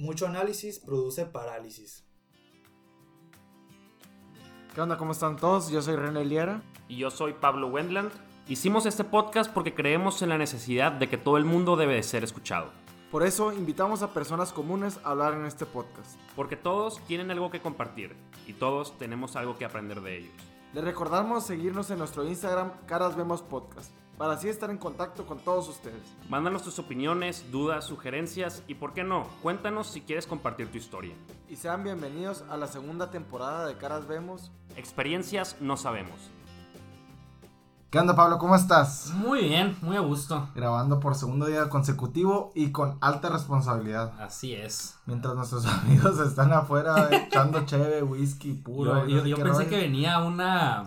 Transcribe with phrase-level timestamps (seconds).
[0.00, 2.06] Mucho análisis produce parálisis.
[4.74, 4.96] ¿Qué onda?
[4.96, 5.68] ¿Cómo están todos?
[5.68, 6.62] Yo soy René Liera.
[6.88, 8.10] Y yo soy Pablo Wendland.
[8.48, 12.02] Hicimos este podcast porque creemos en la necesidad de que todo el mundo debe de
[12.02, 12.70] ser escuchado.
[13.10, 16.18] Por eso invitamos a personas comunes a hablar en este podcast.
[16.34, 20.34] Porque todos tienen algo que compartir y todos tenemos algo que aprender de ellos.
[20.72, 25.38] Les recordamos seguirnos en nuestro Instagram Caras Vemos Podcast para así estar en contacto con
[25.38, 26.02] todos ustedes.
[26.28, 29.26] Mándanos tus opiniones, dudas, sugerencias y, ¿por qué no?
[29.40, 31.14] Cuéntanos si quieres compartir tu historia.
[31.48, 34.52] Y sean bienvenidos a la segunda temporada de Caras Vemos.
[34.76, 36.30] Experiencias no sabemos.
[37.90, 38.38] ¿Qué onda, Pablo?
[38.38, 39.12] ¿Cómo estás?
[39.16, 40.48] Muy bien, muy a gusto.
[40.54, 44.14] Grabando por segundo día consecutivo y con alta responsabilidad.
[44.20, 44.96] Así es.
[45.06, 49.08] Mientras nuestros amigos están afuera echando cheve, whisky, puro.
[49.08, 50.86] Yo, yo, pensé que venía a una,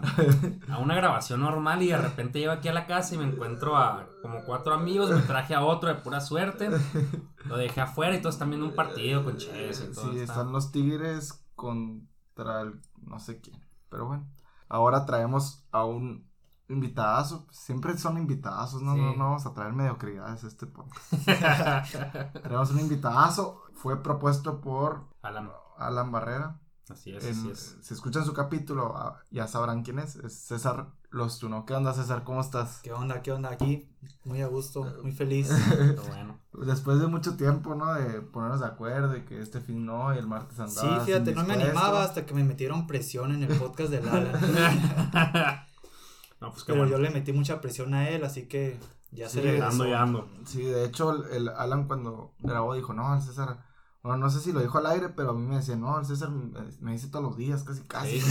[0.70, 3.76] a una grabación normal y de repente llego aquí a la casa y me encuentro
[3.76, 6.70] a como cuatro amigos, me traje a otro de pura suerte.
[7.44, 10.10] Lo dejé afuera y todos están viendo un partido con cheves y todo.
[10.10, 13.60] Sí, están los Tigres contra el no sé quién.
[13.90, 14.26] Pero bueno,
[14.70, 16.32] ahora traemos a un
[16.70, 18.96] invitazo, siempre son invitazos, ¿no?
[18.96, 21.94] No, vamos a traer mediocridades a este podcast.
[22.44, 26.60] Tenemos un invitazo, fue propuesto por Alan, Alan Barrera.
[26.90, 27.78] Así es, así es.
[27.82, 30.18] Si escuchan su capítulo, ah, ya sabrán quién es.
[30.18, 31.66] Es César Lostuno.
[31.66, 32.26] ¿Qué onda, César?
[32.26, 32.82] ¿Cómo estás?
[32.84, 33.22] ¿Qué onda?
[33.22, 33.52] ¿Qué onda?
[33.52, 33.90] Aquí,
[34.26, 35.50] muy a gusto, muy feliz.
[36.10, 36.40] bueno.
[36.52, 37.94] Después de mucho tiempo, ¿no?
[37.94, 41.00] De ponernos de acuerdo y que este fin no y el martes andaba.
[41.00, 44.02] Sí, fíjate, no me animaba hasta que me metieron presión en el podcast de
[46.44, 46.54] Alan.
[46.54, 48.78] Pues Pero yo le metí mucha presión a él, así que
[49.12, 50.30] ya se le Ando y ando.
[50.46, 53.66] Sí, de hecho, el, Alan cuando grabó dijo, no, el César,
[54.02, 56.06] bueno, no sé si lo dijo al aire, pero a mí me decía, no, el
[56.06, 58.22] César me, dice todos los días, casi, casi.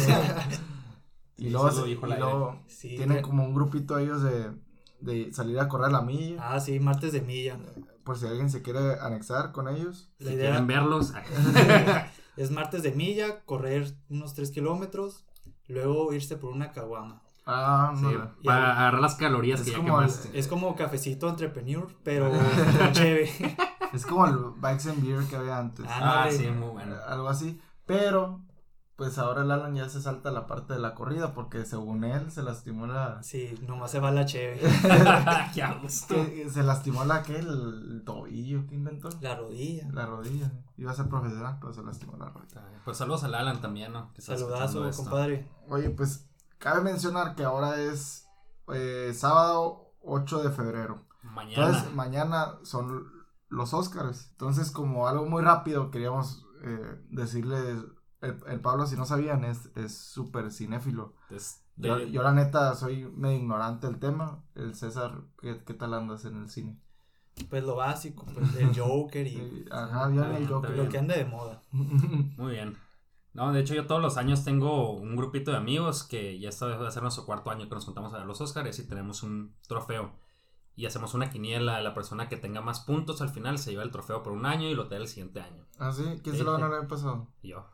[1.37, 4.53] y luego, y tienen como un grupito ellos de,
[5.01, 6.37] de salir a correr a la milla.
[6.41, 7.59] Ah, sí, martes de milla.
[8.05, 10.11] Por si alguien se quiere anexar con ellos.
[10.19, 11.13] si quieren verlos.
[12.37, 15.25] es martes de milla, correr unos 3 kilómetros,
[15.69, 17.23] luego irse por una caguama.
[17.45, 18.07] Ah, sí,
[18.45, 22.31] para agarrar las calorías es que como ya Es como cafecito entrepreneur, pero
[22.93, 23.31] chévere.
[23.93, 25.85] Es como el Bikes and Beer que había antes.
[25.89, 26.97] Ah, sí, muy bueno.
[27.07, 27.61] Algo así.
[27.85, 28.41] Pero,
[28.95, 32.31] pues ahora el Alan ya se salta la parte de la corrida porque según él
[32.31, 33.23] se lastimó la.
[33.25, 34.61] Sí, nomás se va la chévere.
[35.55, 36.15] Qué gusto.
[36.49, 39.09] se lastimó la que, el, tobillo que inventó.
[39.21, 39.89] La rodilla.
[39.93, 40.53] La rodilla.
[40.77, 42.63] Iba a ser profesional, pero se lastimó la rodilla.
[42.85, 44.11] Pues saludos al Alan también, ¿no?
[44.17, 45.49] Saludazo, compadre.
[45.69, 46.29] Oye, pues
[46.63, 48.29] Cabe mencionar que ahora es
[48.73, 51.05] eh, sábado 8 de febrero.
[51.25, 51.67] Mañana.
[51.67, 53.11] Entonces, mañana son
[53.49, 54.29] los Oscars.
[54.31, 57.79] Entonces, como algo muy rápido, queríamos eh, decirles,
[58.21, 61.15] el, Pablo, si no sabían, es súper cinéfilo.
[61.77, 64.45] yo, la neta, soy medio ignorante del tema.
[64.55, 66.79] El César, ¿qué, tal andas en el cine?
[67.51, 69.67] Pues lo básico, pues el Joker y...
[69.73, 70.07] Ajá,
[70.37, 70.77] el Joker.
[70.77, 71.61] Lo que anda de moda.
[71.73, 72.77] Muy bien.
[73.35, 76.67] No, de hecho yo todos los años tengo un grupito de amigos que ya esta
[76.67, 78.87] vez va a ser nuestro cuarto año que nos juntamos a ver los Oscars y
[78.87, 80.13] tenemos un trofeo.
[80.75, 83.91] Y hacemos una quiniela, la persona que tenga más puntos al final se lleva el
[83.91, 85.67] trofeo por un año y lo te da el siguiente año.
[85.79, 86.05] ¿Ah, sí?
[86.23, 87.29] ¿Quién se lo ganó el año pasado?
[87.43, 87.67] Yo.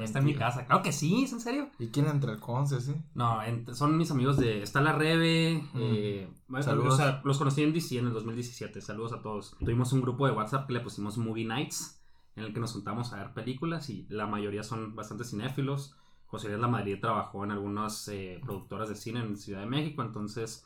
[0.00, 0.66] Está en mi casa.
[0.66, 1.70] Claro que sí, ¿es en serio?
[1.78, 2.94] ¿Y quién entre el Conce, sí?
[3.14, 3.40] No,
[3.74, 4.62] son mis amigos de...
[4.62, 5.62] Está la Rebe.
[5.72, 5.78] Mm.
[5.80, 6.30] Eh,
[6.60, 7.00] Saludos.
[7.22, 8.80] los conocí en DC en el 2017.
[8.80, 9.56] Saludos a todos.
[9.58, 12.00] Tuvimos un grupo de WhatsApp que le pusimos Movie Nights
[12.36, 15.96] en el que nos juntamos a ver películas y la mayoría son bastante cinéfilos.
[16.26, 20.02] José Luis La Madrid trabajó en algunas eh, productoras de cine en Ciudad de México,
[20.02, 20.64] entonces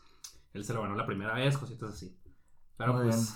[0.52, 2.16] él se lo ganó la primera vez, cositas así.
[2.76, 3.28] Pero Muy pues, bien.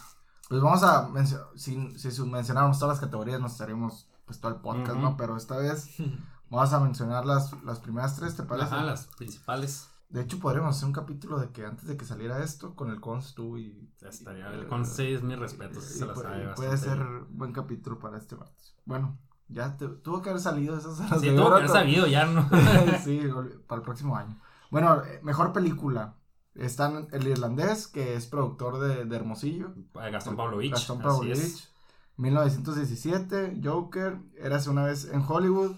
[0.48, 1.10] Pues vamos a
[1.54, 5.16] si, si mencionáramos todas las categorías nos estaríamos pues todo el podcast, ¿no?
[5.16, 5.96] Pero esta vez
[6.50, 8.74] vamos a mencionar las, las primeras tres, ¿te parece?
[8.74, 9.90] Ajá, las principales.
[10.08, 13.00] De hecho, podríamos hacer un capítulo de que antes de que saliera esto, con el
[13.00, 13.90] Cons tú y.
[14.00, 14.52] estaría.
[14.52, 16.98] El Cons es mi respeto, se la sabe Puede ser
[17.30, 18.76] buen capítulo para este martes.
[18.84, 22.48] Bueno, ya tuvo que haber salido esas horas Sí, tuvo que haber salido ya, ¿no?
[23.04, 23.22] sí,
[23.66, 24.40] para el próximo año.
[24.70, 26.16] Bueno, eh, mejor película.
[26.54, 29.74] Están el irlandés, que es productor de, de Hermosillo.
[29.92, 30.70] Gastón Pavlovich.
[30.70, 31.68] Gastón Pavlovich.
[32.16, 35.74] 1917, Joker, Érase una vez en Hollywood,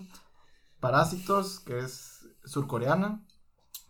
[0.80, 3.25] Parásitos, que es surcoreana.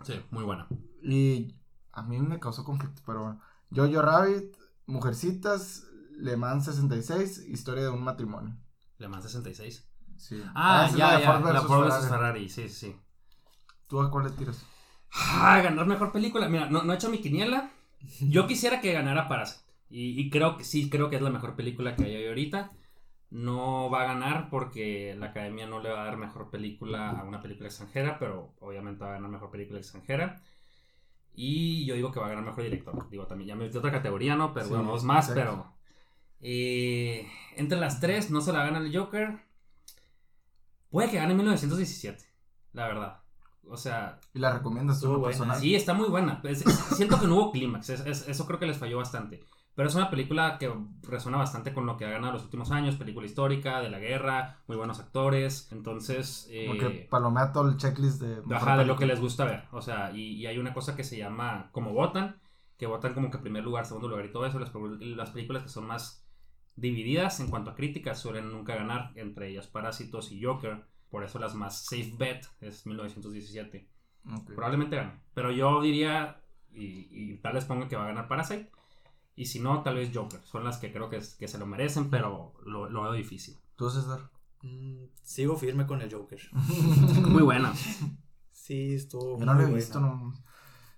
[0.03, 0.67] Sí, muy buena.
[1.03, 1.55] Y
[1.93, 3.41] a mí me causó conflicto, pero bueno.
[3.75, 4.57] Jojo Rabbit,
[4.87, 8.57] Mujercitas, Le Mans 66, Historia de un matrimonio.
[8.99, 9.89] Le Mans 66.
[10.17, 10.43] Sí.
[10.55, 12.49] Ah, ya, ya, la Ford Ferrari.
[12.49, 12.97] sí, sí.
[13.87, 14.65] ¿Tú a cuál le tiras?
[15.13, 16.49] Ah, ganar mejor película.
[16.49, 17.71] Mira, no, no he hecho mi quiniela.
[18.21, 19.65] Yo quisiera que ganara Parasite.
[19.89, 22.73] Y, y, creo que sí, creo que es la mejor película que hay ahorita
[23.31, 27.25] no va a ganar porque la academia no le va a dar mejor película a
[27.25, 30.41] una película extranjera, pero obviamente va a ganar mejor película extranjera.
[31.35, 33.11] Y yo digo que va a ganar mejor director.
[33.11, 34.55] Digo, también ya me metí otra categoría, ¿no?
[34.55, 35.73] Pero bueno, dos más, pero
[36.41, 37.27] Eh,
[37.57, 39.39] entre las tres, no se la gana el Joker.
[40.91, 42.25] Puede que gane 1917,
[42.73, 43.21] la verdad.
[43.69, 44.21] O sea.
[44.33, 45.61] ¿Y la recomiendas tú, personal?
[45.61, 46.41] Sí, está muy buena.
[46.95, 47.91] siento que no hubo clímax.
[47.91, 49.45] eso creo que les falló bastante.
[49.77, 52.97] Pero es una película que resuena bastante con lo que ha ganado los últimos años.
[52.97, 55.69] Película histórica, de la guerra, muy buenos actores.
[55.71, 56.49] Entonces.
[56.51, 58.41] Eh, Porque palomea todo el checklist de.
[58.41, 59.65] Baja de lo que les gusta ver.
[59.73, 62.41] O sea, y, hay una cosa que se llama como votan.
[62.79, 64.59] Que votan como que primer lugar, segundo lugar y todo eso.
[64.59, 66.27] Las, las películas que son más
[66.75, 69.13] divididas en cuanto a críticas suelen nunca ganar.
[69.15, 70.87] Entre ellas Parásitos y Joker.
[71.11, 73.87] Por eso las más safe bet es 1917.
[74.47, 75.21] Probablemente gane.
[75.35, 76.41] Pero yo diría.
[76.73, 78.71] Y, y tal vez ponga que va a ganar Parasite.
[79.37, 80.41] Y si no, tal vez Joker.
[80.45, 83.57] Son las que creo que, que se lo merecen, pero lo, lo veo difícil.
[83.77, 84.31] ¿Tú, César?
[84.63, 86.41] Mm, sigo firme con el Joker.
[86.53, 87.73] Muy buena.
[88.53, 89.39] Sí, estuvo.
[89.39, 90.33] Yo no lo he visto, no.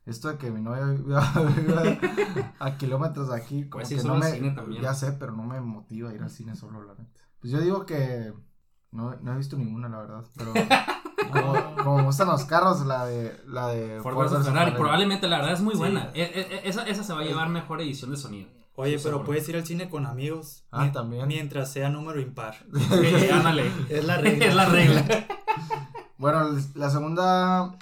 [0.07, 1.21] Esto de que mi novia viva
[2.59, 4.81] a kilómetros de aquí, como pues que no me.
[4.81, 7.21] Ya sé, pero no me motiva a ir al cine solo, la neta.
[7.41, 8.33] Pues yo digo que.
[8.91, 10.55] No, no he visto ninguna, la verdad, pero.
[11.31, 14.73] Como, me gustan los carros, la de, la de Ford Ferrari.
[14.73, 16.11] Probablemente la verdad es muy buena.
[16.15, 18.49] E, e, e, esa, esa se va a llevar mejor edición de sonido.
[18.81, 20.65] Oye, pero puedes ir al cine con amigos.
[20.71, 21.27] Ah, también.
[21.27, 22.65] Mientras sea número impar.
[22.73, 24.47] Es la regla.
[24.47, 25.27] es la regla.
[26.19, 27.77] bueno, la segunda.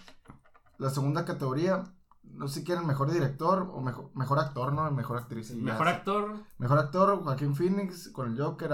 [0.78, 1.84] La segunda categoría.
[2.22, 4.90] No sé si quieren mejor director o mejor, mejor actor, ¿no?
[4.90, 5.54] Mejor actriz.
[5.54, 6.36] Mejor actor.
[6.56, 8.72] Mejor actor, Joaquín Phoenix con el Joker,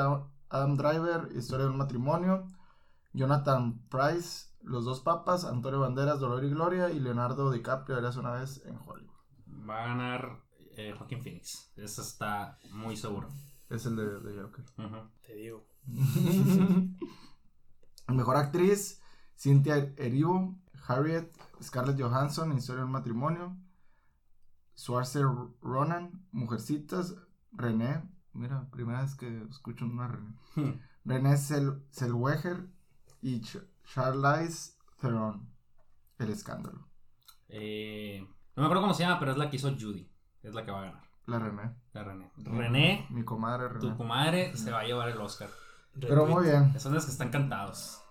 [0.48, 2.46] Adam Driver, Historia de un matrimonio.
[3.12, 8.32] Jonathan Price, Los dos papas, Antonio Banderas, Dolor y Gloria y Leonardo DiCaprio, eras una
[8.32, 9.12] vez en Hollywood.
[9.68, 10.42] Va a ganar
[10.76, 11.72] eh, Joaquín Phoenix.
[11.76, 13.28] Eso está muy seguro.
[13.68, 14.64] Es el de, Joker.
[15.26, 15.66] Te digo.
[18.08, 19.00] Mejor actriz,
[19.34, 21.32] Cynthia Erivo, Harriet,
[21.62, 23.56] Scarlett Johansson, Historia de un matrimonio,
[24.74, 25.26] Swarzer
[25.60, 27.16] Ronan, Mujercitas,
[27.52, 30.34] René, mira, primera vez que escucho una René.
[30.56, 30.80] Hmm.
[31.04, 31.82] René Sel
[33.20, 33.40] y
[33.92, 35.50] Charlize Theron.
[36.18, 36.88] El escándalo.
[37.48, 40.10] Eh, no me acuerdo cómo se llama, pero es la que hizo Judy.
[40.42, 41.02] Es la que va a ganar.
[41.26, 41.74] La René.
[41.92, 42.32] La René.
[42.36, 43.06] René.
[43.10, 43.80] Mi comadre René.
[43.80, 45.50] Tu comadre se va a llevar el Oscar.
[46.00, 46.78] Pero muy bien.
[46.80, 48.02] Son las que están cantados.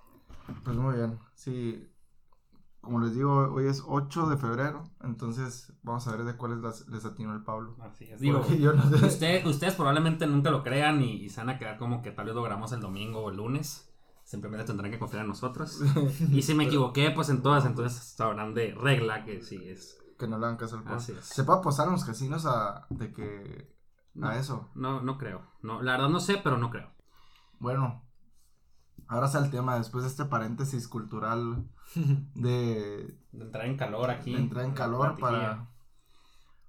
[0.64, 1.20] Pues muy bien.
[1.34, 1.88] Sí.
[2.80, 4.84] Como les digo, hoy es 8 de febrero.
[5.04, 7.76] Entonces vamos a ver de cuáles les atinó el Pablo.
[7.82, 8.20] Así es.
[8.20, 8.40] Digo,
[9.46, 12.36] ustedes probablemente nunca lo crean y, y, se van a quedar como que tal vez
[12.36, 13.91] lo grabamos el domingo o el lunes
[14.32, 15.82] simplemente tendrán que confiar en nosotros.
[16.32, 20.00] y si me equivoqué, pues en todas, entonces sabrán de regla que sí es.
[20.18, 21.02] Que no le hagan caso al pueblo.
[21.02, 23.76] ¿Se puede apostar a los casinos a, de que,
[24.22, 24.72] a eso?
[24.74, 25.42] No, no creo.
[25.62, 26.90] No, la verdad no sé, pero no creo.
[27.60, 28.06] Bueno,
[29.10, 31.68] ahora sale el tema, después de este paréntesis cultural
[32.36, 33.20] de...
[33.34, 34.34] de entrar en calor aquí.
[34.34, 35.70] De entrar en calor para...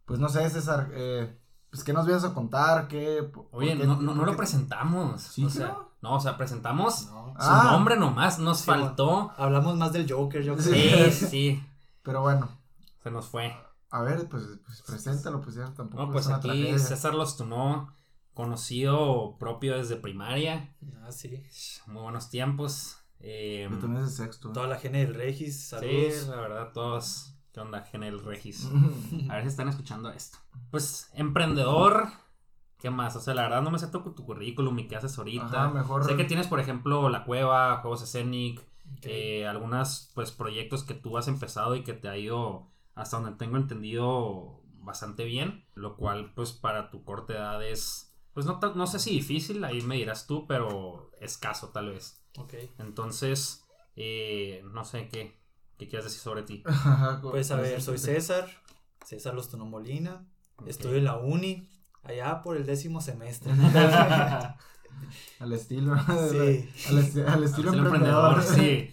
[0.05, 1.38] Pues no sé, César, eh,
[1.70, 2.88] pues ¿qué nos vienes a contar?
[2.88, 5.23] ¿Qué, Oye, no, no, lo presentamos.
[5.23, 7.70] ¿Sí, o sea, no, o sea, presentamos su ah.
[7.70, 9.32] nombre nomás, nos faltó.
[9.37, 11.10] Hablamos más del Joker, yo creo.
[11.12, 11.64] Sí, sí.
[12.02, 12.49] Pero bueno.
[13.02, 13.54] Se nos fue.
[13.90, 16.04] A ver, pues, pues preséntalo, pues ya tampoco.
[16.04, 16.78] No, pues aquí tragedia.
[16.78, 17.94] César Lostunó,
[18.34, 20.75] conocido propio desde primaria.
[21.02, 21.40] Ah, sí.
[21.87, 22.96] Muy buenos tiempos.
[23.20, 24.49] Eh, Yo también es sexto.
[24.49, 24.52] ¿eh?
[24.54, 26.14] Toda la gene del Regis, saludos.
[26.14, 27.37] Sí, la verdad, todos.
[27.52, 28.66] ¿Qué onda, gene del Regis?
[29.31, 30.38] A ver si están escuchando esto.
[30.70, 32.08] Pues, emprendedor,
[32.82, 33.14] ¿Qué más?
[33.14, 35.69] O sea, la verdad no me sé tu, tu currículum y qué haces ahorita.
[35.69, 36.05] mejor...
[36.05, 38.61] Sé que tienes, por ejemplo, La Cueva, Juegos Scenic,
[39.02, 43.38] eh, algunos pues, proyectos que tú has empezado y que te ha ido, hasta donde
[43.38, 45.64] tengo entendido, bastante bien.
[45.76, 49.80] Lo cual, pues, para tu corta edad es, pues, no, no sé si difícil, ahí
[49.83, 52.26] me dirás tú, pero escaso tal vez.
[52.37, 52.54] Ok.
[52.78, 53.64] Entonces,
[53.95, 55.40] eh, no sé qué,
[55.78, 56.64] qué quieres decir sobre ti.
[57.23, 58.50] pues, a ver, soy César,
[59.07, 60.26] César Lostono Molina,
[60.66, 61.68] estoy en la uni
[62.02, 63.52] allá por el décimo semestre.
[65.40, 65.97] al estilo.
[66.30, 66.68] Sí.
[67.26, 68.42] Al, estilo emprendedor.
[68.42, 68.92] Sí.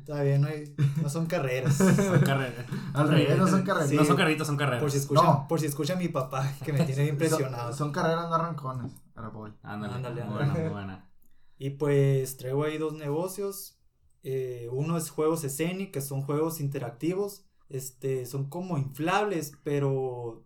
[0.00, 1.76] Está bien, no, hay, no son carreras.
[1.76, 2.66] Son carreras.
[2.92, 3.92] Al revés, no son carreras.
[3.92, 4.82] no son carritos, son carreras.
[4.82, 7.72] Por si, escucha, por si escucha a mi papá, que me tiene impresionado.
[7.72, 8.92] Son, carreras, no arrancones.
[9.14, 9.52] Ahora voy.
[9.62, 11.10] Ándale, ándale, Buena, muy buena.
[11.58, 13.78] Y pues traigo ahí dos negocios.
[14.22, 17.44] Eh, uno es juegos escénicos, que son juegos interactivos.
[17.68, 20.45] Este, son como inflables, pero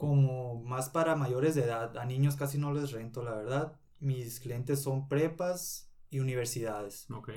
[0.00, 1.94] como más para mayores de edad.
[1.98, 3.74] A niños casi no les rento, la verdad.
[3.98, 7.06] Mis clientes son prepas y universidades.
[7.10, 7.32] Ok.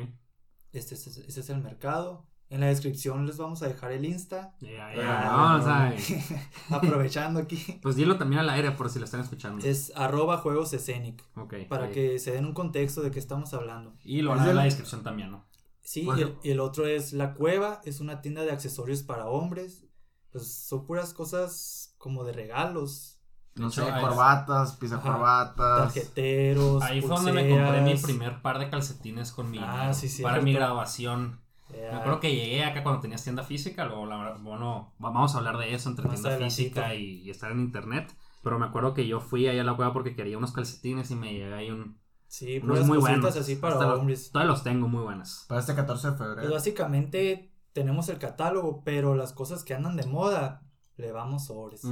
[0.72, 2.26] Este, este, este es el mercado.
[2.50, 4.56] En la descripción les vamos a dejar el Insta.
[4.62, 5.94] Ya, ya,
[6.70, 7.58] Aprovechando aquí.
[7.82, 9.66] Pues dilo también al aire por si lo están escuchando.
[9.66, 11.22] Es arroba juegos escenic.
[11.36, 11.68] Ok.
[11.68, 13.94] Para que se den un contexto de qué estamos hablando.
[14.06, 15.46] Y lo hará en la descripción también, ¿no?
[15.82, 17.82] Sí, y, el, y el otro es La Cueva.
[17.84, 19.84] Es una tienda de accesorios para hombres.
[20.32, 23.22] Pues son puras cosas como de regalos.
[23.56, 25.94] no sé, corbatas, pisa corbatas.
[25.94, 26.84] Tarjeteros.
[26.84, 29.58] Ahí fue donde me compré mi primer par de calcetines con mi.
[29.62, 30.22] Ah, sí, sí.
[30.22, 31.40] Para mi graduación.
[31.70, 35.58] Me acuerdo que llegué acá cuando tenías tienda física, luego, la, bueno, vamos a hablar
[35.58, 38.14] de eso entre tienda física y, estar en internet.
[38.44, 41.16] Pero me acuerdo que yo fui ahí a la cueva porque quería unos calcetines y
[41.16, 41.98] me llegué ahí un.
[42.28, 43.36] Sí, unos muy buenos.
[43.38, 44.30] así para hombres.
[44.34, 45.46] Los, los tengo muy buenas.
[45.48, 46.42] Para este 14 de febrero.
[46.42, 50.63] Pues básicamente tenemos el catálogo, pero las cosas que andan de moda
[50.98, 51.84] le vamos sobres.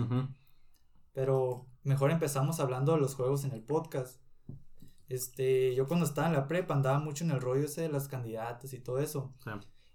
[1.13, 4.21] Pero mejor empezamos hablando de los juegos en el podcast.
[5.09, 8.07] Este, yo cuando estaba en la prepa andaba mucho en el rollo ese de las
[8.07, 9.33] candidatas y todo eso.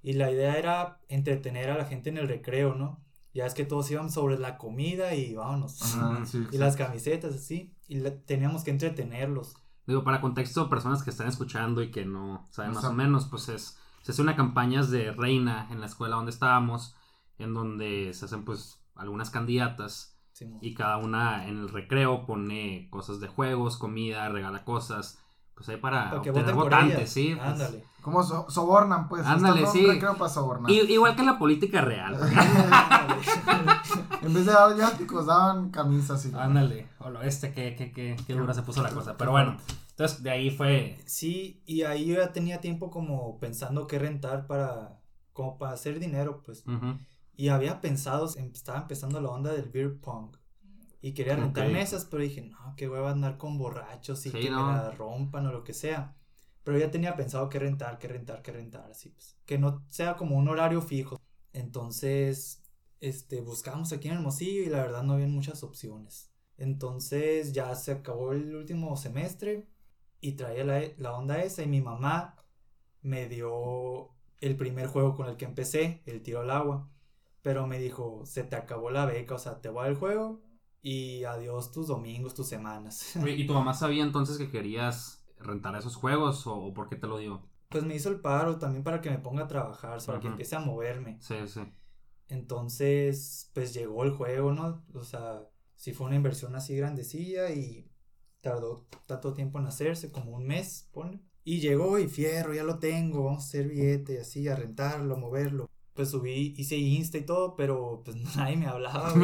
[0.02, 3.02] Y la idea era entretener a la gente en el recreo, ¿no?
[3.32, 5.96] Ya es que todos íbamos sobre la comida y vámonos.
[6.52, 7.74] y las camisetas, así.
[7.88, 9.54] Y teníamos que entretenerlos.
[9.86, 13.48] Digo, para contexto, personas que están escuchando y que no saben más o menos, pues
[13.48, 16.94] es se hace una campaña de reina en la escuela donde estábamos,
[17.38, 20.16] en donde se hacen pues algunas candidatas
[20.60, 25.18] y cada una en el recreo pone cosas de juegos, comida, regala cosas,
[25.54, 27.34] pues ahí para, para obtener votantes, sí.
[27.34, 27.48] Pues.
[27.48, 27.84] Ándale.
[28.02, 29.26] ¿Cómo sobornan, pues?
[29.26, 29.84] Ándale, sí.
[30.00, 30.70] Para sobornar.
[30.70, 32.14] igual que la política real.
[34.22, 36.34] en vez de dar viáticos, daban camisas y.
[36.34, 36.88] Ándale.
[36.98, 39.16] O lo este, qué, qué, qué, qué dura se puso la cosa.
[39.16, 39.56] Pero bueno.
[39.90, 40.98] Entonces, de ahí fue.
[41.06, 45.00] Sí, y ahí yo ya tenía tiempo como pensando qué rentar para.
[45.32, 46.64] como para hacer dinero, pues.
[47.36, 50.36] Y había pensado, em, estaba empezando la onda del beer pong.
[51.02, 54.56] Y quería rentar mesas, pero dije, no, qué a andar con borrachos y que me
[54.56, 56.16] la rompan o lo que sea.
[56.64, 59.36] Pero ya tenía pensado qué rentar, qué rentar, qué rentar, así pues.
[59.46, 61.20] Que no sea como un horario fijo.
[61.52, 62.62] Entonces,
[63.00, 66.32] este, buscamos aquí en Hermosillo y la verdad no había muchas opciones.
[66.58, 69.68] Entonces ya se acabó el último semestre
[70.20, 70.64] y traía
[70.96, 72.36] la, onda esa y mi mamá
[73.02, 76.90] me dio el primer juego con el que empecé, el tiro al agua.
[77.46, 80.42] Pero me dijo, se te acabó la beca, o sea, te voy al juego
[80.82, 83.14] y adiós tus domingos, tus semanas.
[83.24, 87.18] ¿Y tu mamá sabía entonces que querías rentar esos juegos o, por qué te lo
[87.18, 87.48] dio?
[87.68, 90.56] Pues me hizo el paro también para que me ponga a trabajar, para que empiece
[90.56, 91.18] a moverme.
[91.20, 91.60] Sí, sí.
[92.26, 94.84] Entonces, pues llegó el juego, ¿no?
[94.92, 97.88] O sea, sí fue una inversión así grandecilla y
[98.40, 101.22] tardó tanto tiempo en hacerse, como un mes, pone.
[101.44, 105.18] Y llegó y fierro, ya lo tengo, vamos a hacer billete, así, a rentarlo, a
[105.18, 105.70] moverlo.
[105.96, 109.14] Pues subí, hice Insta y todo, pero pues nadie me hablaba,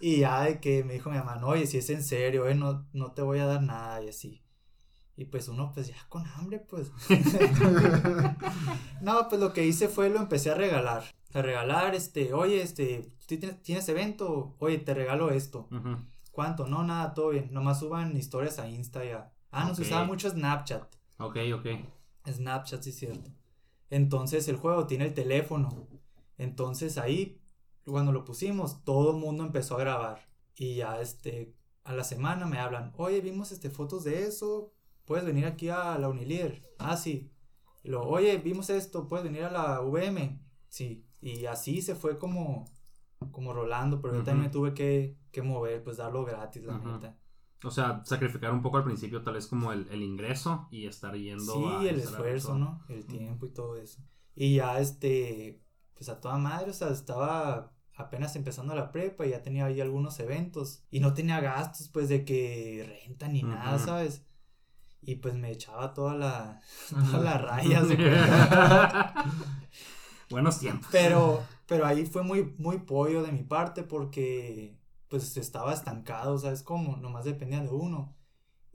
[0.00, 2.54] y ya de que me dijo mi mamá, no, oye, si es en serio, eh,
[2.54, 4.42] no, no te voy a dar nada y así.
[5.18, 6.92] Y pues uno, pues ya con hambre, pues.
[9.00, 11.04] no, pues lo que hice fue lo empecé a regalar.
[11.32, 13.12] A regalar, este, oye, este,
[13.62, 14.56] ¿tienes evento?
[14.58, 15.68] Oye, te regalo esto.
[16.32, 16.66] ¿Cuánto?
[16.66, 17.48] No, nada, todo bien.
[17.50, 19.32] Nomás suban historias a Insta ya.
[19.50, 20.82] Ah, nos usaba mucho Snapchat.
[21.18, 21.66] Ok, ok.
[22.30, 23.30] Snapchat, sí cierto.
[23.90, 25.88] Entonces el juego tiene el teléfono.
[26.38, 27.40] Entonces ahí,
[27.84, 30.28] cuando lo pusimos, todo el mundo empezó a grabar.
[30.54, 34.72] Y ya este, a la semana me hablan, oye, vimos este fotos de eso,
[35.04, 36.68] puedes venir aquí a la Unilíder.
[36.78, 37.30] Ah, sí.
[37.84, 40.40] Y luego, oye, vimos esto, puedes venir a la VM.
[40.68, 41.04] Sí.
[41.20, 42.66] Y así se fue como
[43.32, 47.16] como rolando, pero yo también me tuve que, que, mover, pues darlo gratis, la neta.
[47.64, 51.16] O sea, sacrificar un poco al principio tal vez como el, el ingreso y estar
[51.16, 52.84] yendo Sí, el esfuerzo, ¿no?
[52.88, 54.02] El tiempo y todo eso.
[54.34, 55.62] Y ya este,
[55.94, 59.80] pues a toda madre, o sea, estaba apenas empezando la prepa y ya tenía ahí
[59.80, 64.22] algunos eventos y no tenía gastos pues de que renta ni nada, ¿sabes?
[65.00, 66.60] Y pues me echaba toda la,
[66.90, 67.86] todas las rayas.
[70.28, 70.88] Buenos tiempos.
[70.90, 74.75] Pero pero ahí fue muy, muy pollo de mi parte porque
[75.08, 76.96] pues estaba estancado, ¿sabes cómo?
[76.96, 78.16] Nomás dependía de uno.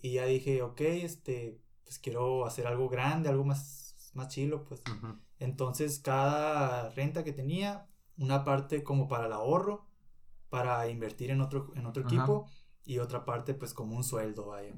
[0.01, 4.81] Y ya dije, ok, este, pues quiero hacer algo grande, algo más, más chilo, pues.
[5.39, 9.85] Entonces cada renta que tenía, una parte como para el ahorro,
[10.49, 12.47] para invertir en otro, en otro equipo,
[12.83, 14.73] y otra parte pues como un sueldo, vaya.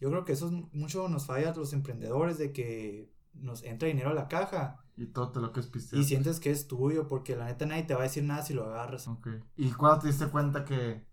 [0.00, 3.88] Yo creo que eso es mucho nos falla a los emprendedores de que nos entra
[3.88, 6.02] dinero a la caja y todo te lo que es pistear.
[6.02, 8.52] Y sientes que es tuyo, porque la neta nadie te va a decir nada si
[8.52, 9.08] lo agarras.
[9.08, 9.28] Ok.
[9.56, 11.06] ¿Y cuándo te diste cuenta que,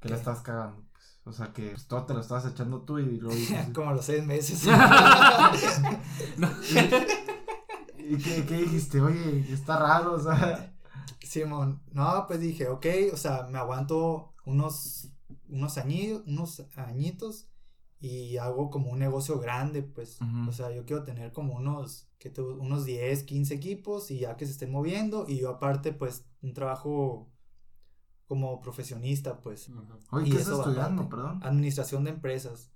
[0.00, 0.84] que le estás cagando?
[0.92, 3.40] Pues, o sea, que pues, todo te lo estabas echando tú y luego...
[3.74, 4.66] Como los seis meses.
[7.96, 9.00] ¿Y qué, qué, dijiste?
[9.00, 10.68] Oye, está raro, o sea...
[11.22, 12.84] Simón, no, pues dije, ok,
[13.14, 15.08] o sea, me aguanto unos,
[15.48, 15.78] unos,
[16.26, 17.48] unos añitos
[17.98, 22.40] y hago como un negocio grande, pues, o sea, yo quiero tener como unos, que
[22.40, 26.54] unos 10, 15 equipos y ya que se estén moviendo y yo aparte, pues, un
[26.54, 27.28] trabajo
[28.28, 29.68] como profesionista, pues.
[30.10, 31.40] Oye, ¿qué estás estudiando, perdón?
[31.42, 32.70] Administración de empresas.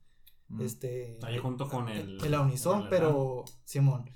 [0.48, 0.60] Mm.
[0.62, 1.18] Este.
[1.22, 2.22] Ahí junto con el.
[2.24, 4.10] En la Unison, pero, Simón,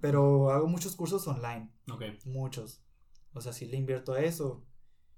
[0.00, 1.70] pero hago muchos cursos online.
[1.90, 2.02] Ok.
[2.26, 2.82] Muchos.
[3.32, 4.66] O sea, sí le invierto a eso.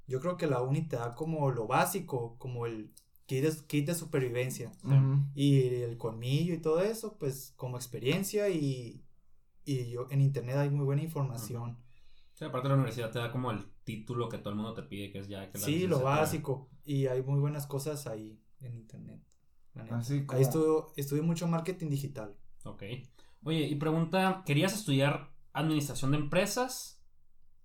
[0.07, 2.95] yo creo que la uni te da como lo básico, como el
[3.27, 4.71] kit de, kit de supervivencia.
[5.35, 9.03] Y el colmillo y todo eso, pues como experiencia y,
[9.67, 11.77] y yo en internet hay muy buena información.
[12.33, 15.11] Sí, aparte la universidad te da como el título que todo el mundo te pide,
[15.11, 16.71] que es ya que Sí, lo básico.
[16.85, 19.21] Y hay muy buenas cosas ahí en internet.
[20.29, 22.37] Ahí estudio, mucho marketing digital.
[22.65, 22.83] Ok.
[23.43, 27.03] Oye, y pregunta, ¿querías estudiar administración de empresas?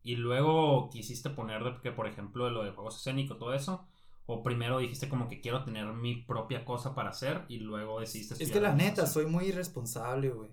[0.04, 3.88] Y luego quisiste poner de que, por ejemplo, lo de juegos escénicos, todo eso.
[4.26, 8.42] O primero dijiste como que quiero tener mi propia cosa para hacer y luego decidiste
[8.42, 10.52] Es que la neta, soy muy irresponsable, güey.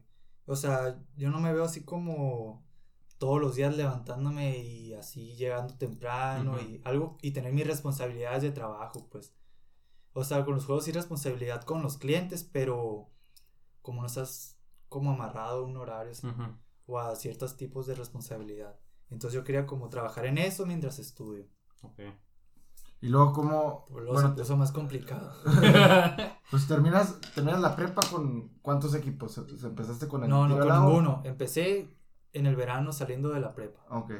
[0.48, 2.64] O sea, yo no me veo así como
[3.18, 8.50] todos los días levantándome y así llegando temprano y algo y tener mis responsabilidades de
[8.50, 9.34] trabajo, pues.
[10.14, 13.10] O sea, con los juegos sí responsabilidad con los clientes, pero
[13.82, 16.12] como no estás como amarrado a un horario
[16.86, 18.80] o a ciertos tipos de responsabilidad.
[19.10, 21.46] Entonces yo quería como trabajar en eso mientras estudio.
[21.82, 22.00] Ok.
[23.02, 23.86] Y luego como...
[23.90, 25.30] bueno, eso más complicado.
[26.50, 29.38] pues terminas, terminas la prepa con cuántos equipos?
[29.38, 31.22] ¿Empezaste con el No, no, con ninguno.
[31.24, 31.94] Empecé
[32.32, 33.84] en el verano saliendo de la prepa.
[33.90, 34.12] Ok.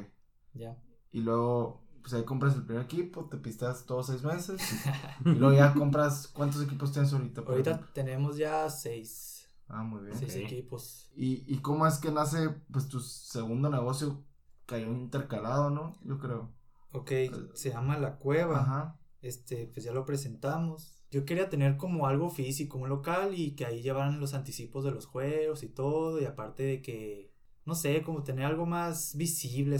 [0.53, 0.77] Ya.
[1.11, 4.61] Y luego, pues ahí compras el primer equipo, te pistas todos seis meses.
[5.25, 7.41] y luego ya compras, ¿cuántos equipos tienes ahorita?
[7.41, 9.47] Ahorita tenemos ya seis.
[9.67, 10.17] Ah, muy bien.
[10.17, 11.11] Seis equipos.
[11.15, 14.23] ¿Y, ¿Y cómo es que nace, pues, tu segundo negocio?
[14.65, 15.97] Cayó intercalado, ¿no?
[16.03, 16.51] Yo creo.
[16.91, 17.11] Ok,
[17.53, 18.61] se llama La Cueva.
[18.61, 18.99] Ajá.
[19.21, 20.98] Este, pues ya lo presentamos.
[21.11, 24.91] Yo quería tener como algo físico, un local y que ahí llevaran los anticipos de
[24.91, 26.21] los juegos y todo.
[26.21, 27.29] Y aparte de que
[27.69, 29.77] no sé, como tener algo más visible.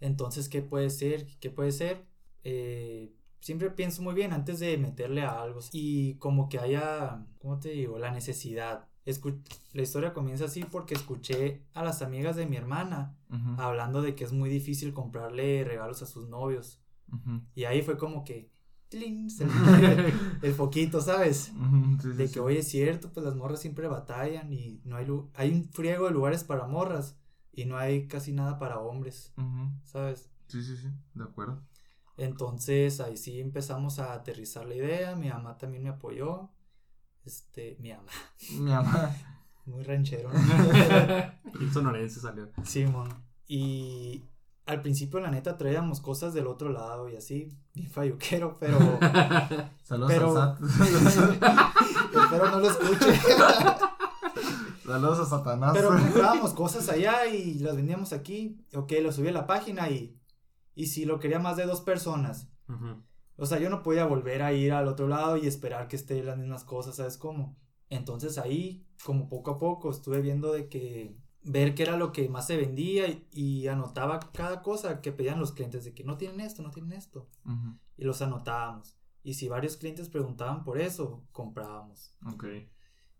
[0.00, 1.26] Entonces, ¿qué puede ser?
[1.40, 2.06] ¿Qué puede ser?
[2.44, 5.58] Eh, siempre pienso muy bien antes de meterle a algo.
[5.72, 7.98] Y como que haya, ¿cómo te digo?
[7.98, 8.86] La necesidad.
[9.72, 13.16] la historia comienza así porque escuché a las amigas de mi hermana
[13.58, 16.80] hablando de que es muy difícil comprarle regalos a sus novios.
[17.56, 18.48] Y ahí fue como que,
[20.42, 21.52] el, foquito, ¿sabes?
[22.16, 25.68] de que, oye, es cierto, pues las morras siempre batallan y no hay, hay un
[25.70, 27.16] friego de lugares para morras
[27.52, 29.32] y no hay casi nada para hombres,
[29.84, 30.30] ¿sabes?
[30.46, 31.62] Sí, sí, sí, de acuerdo.
[32.16, 36.50] Entonces ahí sí empezamos a aterrizar la idea, mi mamá también me apoyó,
[37.24, 38.10] este, mi mamá.
[38.52, 39.14] Mi mamá.
[39.66, 40.30] Muy ranchero.
[40.32, 41.72] ¿no?
[41.72, 42.50] sonorense salió.
[42.64, 43.22] Simón.
[43.46, 44.24] y
[44.68, 48.78] al principio, la neta, traíamos cosas del otro lado y así, bien falluquero, pero.
[49.82, 50.56] Saludos pero,
[52.22, 53.18] espero no lo escuche.
[54.84, 55.72] Saludos a Satanás.
[55.72, 58.62] Pero comprábamos cosas allá y las vendíamos aquí.
[58.74, 60.20] Ok, lo subí a la página y.
[60.74, 62.50] Y si lo quería más de dos personas.
[63.36, 66.26] O sea, yo no podía volver a ir al otro lado y esperar que estén
[66.26, 67.56] las mismas cosas, ¿sabes cómo?
[67.88, 72.28] Entonces ahí, como poco a poco, estuve viendo de que ver qué era lo que
[72.28, 76.40] más se vendía y, anotaba cada cosa que pedían los clientes de que no tienen
[76.40, 77.28] esto, no tienen esto.
[77.96, 78.96] Y los anotábamos.
[79.22, 82.14] Y si varios clientes preguntaban por eso, comprábamos.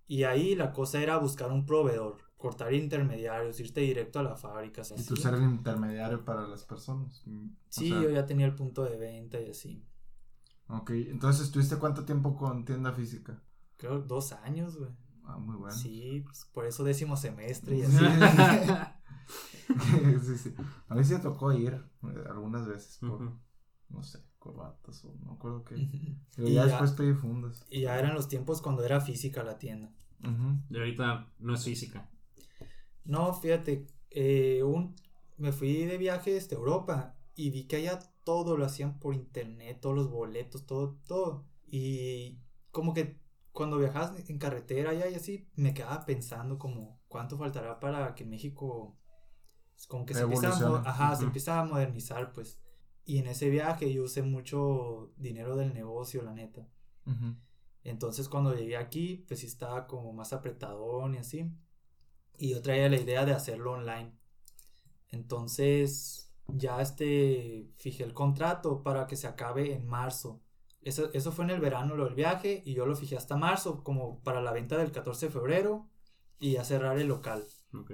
[0.07, 4.83] Y ahí la cosa era buscar un proveedor, cortar intermediarios, irte directo a la fábrica.
[4.97, 7.23] Y tú ser el intermediario para las personas.
[7.27, 9.85] Mm, sí, yo ya tenía el punto de venta y así.
[10.69, 13.43] Ok, entonces, ¿estuviste cuánto tiempo con tienda física?
[13.77, 14.91] Creo dos años, güey.
[15.29, 15.77] Ah, muy bueno.
[15.77, 17.99] Sí, pues, por eso décimo semestre y así.
[20.25, 20.55] sí, sí.
[20.89, 23.37] A mí sí me tocó ir eh, algunas veces por,
[23.91, 25.87] no sé, corbatas o no acuerdo qué.
[26.35, 27.63] Pero ya, después pedí fundas.
[27.69, 29.93] Y ya eran los tiempos cuando era física la tienda.
[30.71, 32.09] Y ahorita no es física.
[33.05, 34.97] No, fíjate, eh, un,
[35.37, 39.79] me fui de viaje desde Europa y vi que allá todo lo hacían por internet,
[39.81, 41.45] todos los boletos, todo, todo.
[41.67, 42.39] Y
[42.71, 43.21] como que
[43.59, 48.97] cuando viajas en carretera y así, me quedaba pensando como cuánto faltará para que México
[49.89, 50.51] como que se empieza,
[50.85, 52.61] a, se empieza a modernizar, pues.
[53.05, 56.69] Y en ese viaje yo usé mucho dinero del negocio, la neta.
[57.83, 61.51] Entonces cuando llegué aquí, pues sí estaba como más apretadón y así.
[62.39, 64.13] Y yo traía la idea de hacerlo online.
[65.09, 70.41] Entonces ya este fijé el contrato para que se acabe en marzo.
[70.83, 73.83] Eso, eso fue en el verano lo del viaje y yo lo fijé hasta marzo
[73.83, 75.89] como para la venta del 14 de febrero
[76.39, 77.45] y a cerrar el local.
[77.75, 77.93] Ok.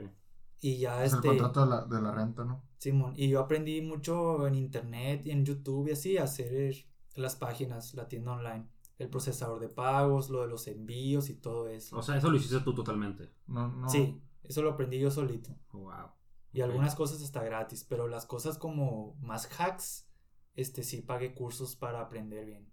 [0.60, 1.28] Y ya este...
[1.28, 2.62] El contrato de la, de la renta, ¿no?
[2.78, 7.36] Simón, y yo aprendí mucho en internet y en YouTube y así a hacer las
[7.36, 8.68] páginas, la tienda online,
[8.98, 11.96] el procesador de pagos, lo de los envíos y todo eso.
[11.96, 13.30] O sea, eso lo hiciste tú totalmente.
[13.46, 13.88] No, no.
[13.88, 15.50] Sí, eso lo aprendí yo solito.
[15.72, 16.10] Wow.
[16.52, 20.06] Y algunas cosas hasta gratis, pero las cosas como más hacks
[20.54, 22.68] este sí pagué cursos para aprender bien.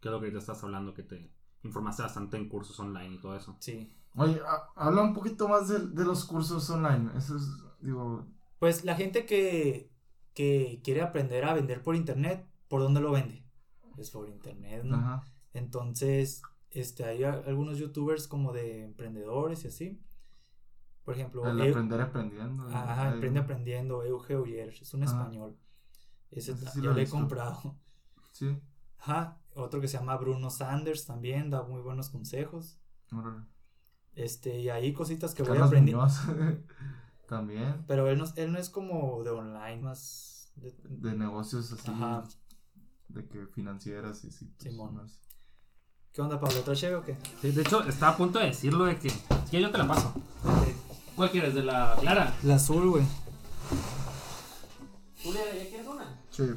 [0.00, 0.94] ¿Qué es lo que te estás hablando?
[0.94, 1.30] Que te
[1.62, 3.56] informaste bastante en cursos online y todo eso.
[3.60, 3.92] Sí.
[4.16, 4.40] Oye,
[4.74, 7.10] habla un poquito más de, los cursos online.
[7.16, 7.44] Eso es,
[7.80, 8.26] digo...
[8.58, 9.90] Pues la gente que,
[10.34, 13.44] que quiere aprender a vender por internet, ¿por dónde lo vende?
[13.96, 15.22] Es por internet, ¿no?
[15.54, 20.00] Entonces, este, hay algunos youtubers como de emprendedores y así.
[21.04, 22.66] Por ejemplo, el aprender aprendiendo.
[22.68, 25.56] Ajá, aprende aprendiendo, Euge Uller, es un español.
[26.32, 27.76] Ese, yo lo he comprado.
[28.32, 28.58] Sí.
[28.98, 32.78] Ajá, otro que se llama Bruno Sanders también da muy buenos consejos.
[34.14, 36.06] Este, y ahí cositas que voy aprendiendo.
[37.28, 37.84] también.
[37.86, 41.90] Pero él no, él no es como de online, más de, negocios así.
[41.90, 42.24] Ajá.
[43.08, 44.50] De que financieras y sí.
[44.58, 45.20] Pues,
[46.12, 46.60] ¿Qué onda, Pablo?
[46.60, 47.16] ¿Otra cheve o qué?
[47.40, 49.10] Sí, de hecho, estaba a punto de decirlo de que.
[49.50, 50.14] que yo te la paso.
[51.16, 51.54] ¿Cuál quieres?
[51.54, 52.34] ¿De la clara?
[52.42, 53.04] La azul, güey.
[56.34, 56.56] ¿Tú ya quieres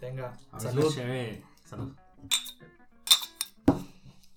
[0.00, 0.94] Venga, salud.
[1.64, 1.96] Salud.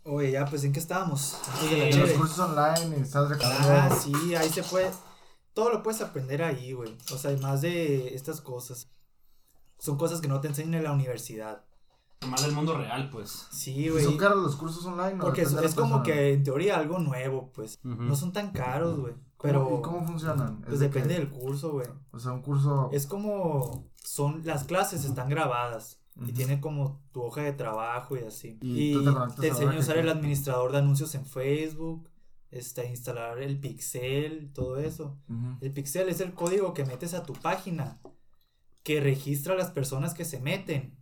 [0.05, 1.41] Oye, ya, pues, ¿en qué estábamos?
[1.63, 3.37] en los cursos online y estás.
[3.43, 4.91] Ah, sí, ahí se puede.
[5.53, 6.95] Todo lo puedes aprender ahí, güey.
[7.11, 8.87] O sea, además de estas cosas.
[9.79, 11.65] Son cosas que no te enseñan en la universidad.
[12.27, 13.47] Más del mundo real, pues.
[13.51, 14.03] Sí, güey.
[14.03, 15.17] ¿Son caros los cursos online?
[15.19, 17.79] Porque es, como que en teoría algo nuevo, pues.
[17.83, 19.13] No son tan caros, güey.
[19.41, 19.77] Pero.
[19.79, 20.61] ¿Y cómo funcionan?
[20.61, 21.87] Pues depende del curso, güey.
[22.11, 22.89] O sea, un curso.
[22.91, 23.89] Es como.
[23.95, 24.41] Son.
[24.45, 25.99] Las clases están grabadas.
[26.25, 28.57] Y tiene como tu hoja de trabajo y así.
[28.61, 28.93] Y,
[29.37, 32.09] te, enseño a usar el administrador de anuncios en Facebook,
[32.51, 35.19] este, instalar el pixel, todo eso.
[35.59, 37.99] El pixel es el código que metes a tu página,
[38.81, 40.97] que registra a las personas que se meten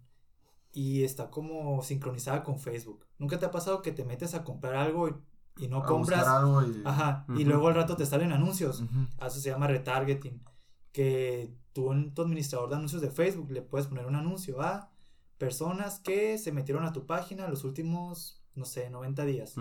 [0.74, 3.06] y está como sincronizada con Facebook.
[3.20, 5.22] ¿Nunca te ha pasado que te metes a comprar algo
[5.58, 6.26] y, no compras?
[6.68, 6.82] y...
[6.84, 8.84] Ajá, y luego al rato te salen anuncios.
[9.26, 10.44] Eso se llama retargeting.
[10.92, 14.92] Que tú en tu administrador de anuncios de Facebook le puedes poner un anuncio a
[15.38, 19.56] personas que se metieron a tu página los últimos, no sé, 90 días.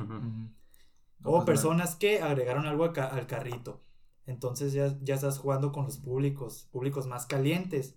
[1.25, 3.83] O pues, personas que agregaron algo al, carrito.
[4.25, 7.97] Entonces ya, ya, estás jugando con los públicos, públicos más calientes.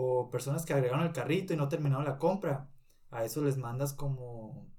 [0.00, 2.70] O personas que agregaron al carrito y no terminaron la compra.
[3.10, 4.70] A eso les mandas como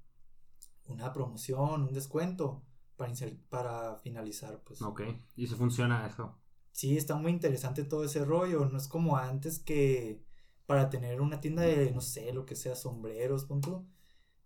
[0.86, 2.64] una promoción, un descuento
[2.96, 3.12] para,
[3.50, 4.62] para finalizar.
[4.64, 4.80] Pues.
[4.80, 5.02] Ok,
[5.36, 6.38] y se funciona eso.
[6.72, 8.64] Sí, está muy interesante todo ese rollo.
[8.64, 10.24] No es como antes que
[10.64, 13.84] para tener una tienda de, no sé, lo que sea, sombreros, punto,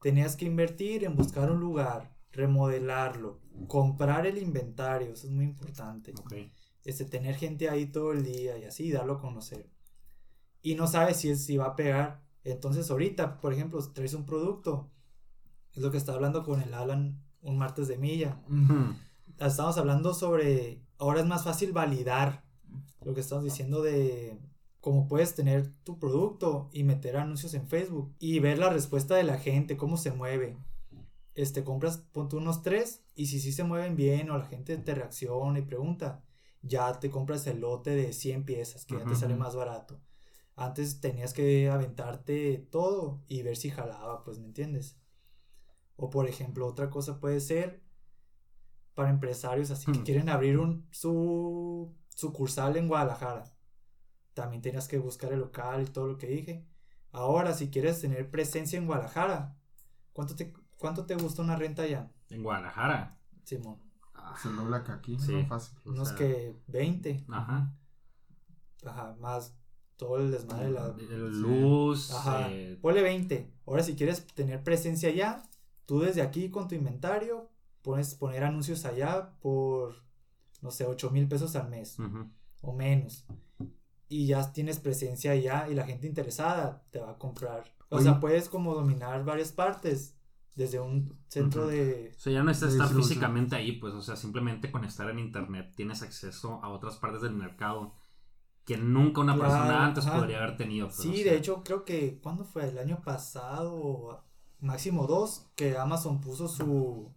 [0.02, 6.14] tenías que invertir en buscar un lugar, remodelarlo, comprar el inventario, eso es muy importante.
[6.84, 9.70] Este, tener gente ahí todo el día y así, darlo a conocer.
[10.64, 12.24] Y no sabes si, es, si va a pegar.
[12.42, 14.90] Entonces ahorita, por ejemplo, traes un producto,
[15.74, 18.40] es lo que estaba hablando con el Alan un martes de milla.
[19.38, 22.44] Estamos hablando sobre, ahora es más fácil validar
[23.04, 24.40] lo que estamos diciendo de
[24.80, 29.24] como puedes tener tu producto y meter anuncios en Facebook y ver la respuesta de
[29.24, 30.58] la gente, cómo se mueve.
[31.34, 34.94] Este, compras, ponte unos tres y si sí se mueven bien o la gente te
[34.94, 36.22] reacciona y pregunta,
[36.62, 40.00] ya te compras el lote de 100 piezas que ya te sale más barato.
[40.56, 44.98] Antes tenías que aventarte todo y ver si jalaba, pues, ¿me entiendes?
[45.96, 47.82] O por ejemplo, otra cosa puede ser
[48.94, 50.04] para empresarios así que hmm.
[50.04, 53.54] quieren abrir un su sucursal en Guadalajara
[54.34, 56.66] también tenías que buscar el local y todo lo que dije.
[57.12, 59.56] Ahora, si quieres tener presencia en Guadalajara,
[60.12, 62.10] ¿cuánto te, cuánto te gusta una renta allá?
[62.28, 63.16] En Guadalajara.
[63.44, 63.78] Simón.
[64.12, 65.44] Ah, se dobla que aquí, sí.
[65.44, 65.78] fácil.
[65.84, 67.24] Unos que 20.
[67.28, 67.72] Ajá.
[68.84, 69.56] Ajá, más
[69.96, 72.10] todo el desmadre, la luz.
[72.12, 72.48] Ajá.
[72.50, 72.78] Eh...
[72.80, 73.52] Ponle 20.
[73.66, 75.42] Ahora, si quieres tener presencia allá,
[75.86, 77.50] tú desde aquí con tu inventario
[77.82, 80.02] pones poner anuncios allá por,
[80.62, 81.96] no sé, 8 mil pesos al mes
[82.62, 83.26] o menos
[84.08, 87.74] y ya tienes presencia allá y la gente interesada te va a comprar.
[87.88, 90.16] O sea, puedes como dominar varias partes
[90.54, 92.12] desde un centro de...
[92.16, 95.18] O sea, ya no estás estar físicamente ahí, pues, o sea, simplemente con estar en
[95.18, 97.94] internet tienes acceso a otras partes del mercado
[98.64, 100.86] que nunca una persona antes podría haber tenido.
[100.86, 102.68] Pues, sí, de hecho, creo que, ¿cuándo fue?
[102.68, 104.24] El año pasado,
[104.60, 107.12] máximo dos, que Amazon puso su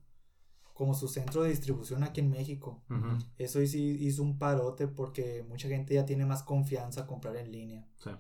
[0.74, 2.84] como su centro de distribución aquí en México.
[3.38, 7.52] Eso sí hizo un parote porque mucha gente ya tiene más confianza a comprar en
[7.52, 7.88] línea.
[7.96, 8.12] Sí.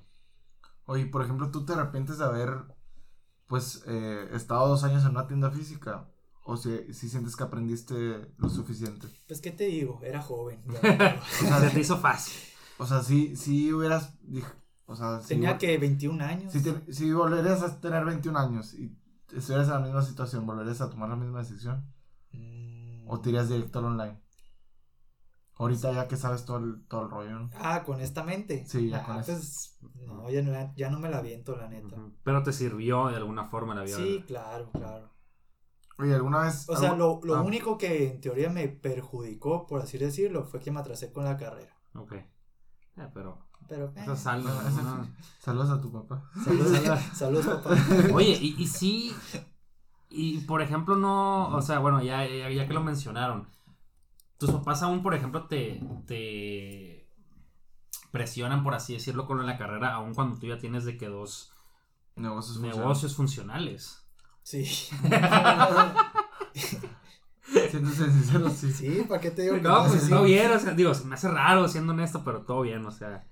[0.86, 2.50] Oye, por ejemplo, ¿tú te arrepientes de haber,
[3.46, 6.10] pues, eh, estado dos años en una tienda física?
[6.46, 9.08] ¿O si, si sientes que aprendiste lo suficiente?
[9.28, 10.00] Pues, ¿qué te digo?
[10.02, 10.64] Era joven.
[10.68, 12.34] o sea, se te hizo fácil.
[12.80, 14.18] O sea, si, si hubieras...
[14.86, 16.54] O sea, Tenía que 21 años.
[16.54, 18.98] Si, si volverías a tener 21 años y
[19.36, 21.94] estuvieras en la misma situación, ¿volverías a tomar la misma decisión?
[23.06, 24.22] ¿O tiras directo al online?
[25.56, 27.50] Ahorita ya que sabes todo el, todo el rollo.
[27.56, 28.64] Ah, con esta mente.
[28.68, 31.98] Sí, ya con pues, No, ya no, ya no me la viento, la neta.
[32.24, 33.98] Pero te sirvió de alguna forma la vida.
[33.98, 35.10] Sí, claro, claro.
[35.98, 36.70] Oye, ¿alguna vez...?
[36.70, 37.42] O sea, lo, lo ah.
[37.42, 41.38] único que en teoría me perjudicó, por así decirlo, fue que me atrasé con la
[41.38, 41.76] carrera.
[41.96, 42.14] Ok.
[42.98, 43.46] Eh, pero...
[43.68, 44.16] Pero, eh.
[44.16, 46.24] Saludos a tu papá.
[46.44, 47.76] Saludos, saludos papá.
[48.14, 49.16] Oye, y, y sí...
[50.10, 51.50] Y, por ejemplo, no...
[51.50, 53.50] O sea, bueno, ya, ya, que lo mencionaron.
[54.38, 55.82] Tus papás aún, por ejemplo, te...
[56.06, 57.10] te
[58.12, 61.52] presionan, por así decirlo, con la carrera, aún cuando tú ya tienes de que dos
[62.16, 64.08] negocios, negocios funcionales.
[64.44, 64.66] Sí.
[67.70, 68.72] Siendo sincero, sí.
[68.72, 69.58] Sí, ¿para qué te digo?
[69.58, 72.62] No, pues todo bien, o sea, digo, se me hace raro siendo honesto, pero todo
[72.62, 73.26] bien, o sea.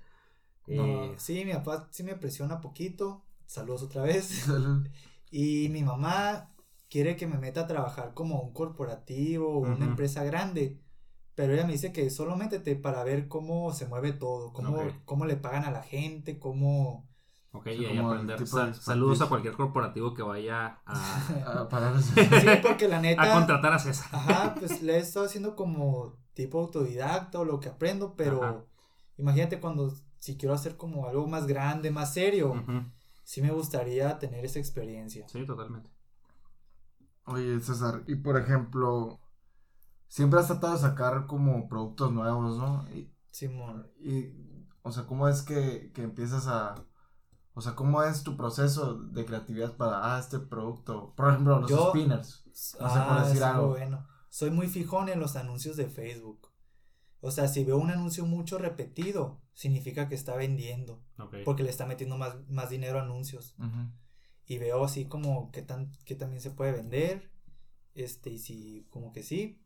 [0.66, 3.22] Eh, sí, mi papá sí me presiona poquito.
[3.46, 4.26] Saludos otra vez.
[4.46, 4.88] Salud.
[5.30, 6.50] Y mi mamá
[6.88, 10.80] quiere que me meta a trabajar como un corporativo o una empresa grande.
[11.34, 15.26] Pero ella me dice que solo métete para ver cómo se mueve todo, cómo, cómo
[15.26, 17.06] le pagan a la gente, cómo
[17.56, 18.46] Ok, y ahí aprender.
[18.46, 22.20] saludos a cualquier corporativo que vaya a, a sí,
[22.62, 23.22] porque la neta.
[23.22, 24.08] A contratar a César.
[24.12, 28.66] Ajá, pues le he estado haciendo como tipo autodidacta o lo que aprendo, pero
[29.16, 32.62] imagínate cuando si quiero hacer como algo más grande, más serio,
[33.24, 35.26] sí me gustaría tener esa experiencia.
[35.28, 35.90] Sí, totalmente.
[37.24, 39.18] Oye, César, y por ejemplo,
[40.08, 42.84] siempre has tratado de sacar como productos nuevos, ¿no?
[43.30, 43.90] Simón.
[44.00, 44.32] Y,
[44.82, 46.74] o sea, ¿cómo es que, que empiezas a
[47.58, 51.14] o sea, ¿cómo es tu proceso de creatividad para, ah, este producto?
[51.16, 52.44] Por ejemplo, los spinners.
[52.46, 52.86] No sé por
[53.18, 53.68] ah, decir algo.
[53.68, 56.50] Bueno, soy muy fijón en los anuncios de Facebook.
[57.22, 61.02] O sea, si veo un anuncio mucho repetido, significa que está vendiendo.
[61.46, 63.56] Porque le está metiendo más, más dinero a anuncios.
[64.44, 67.32] Y veo así como que, tan, que también se puede vender.
[67.94, 69.64] Este, y si como que sí,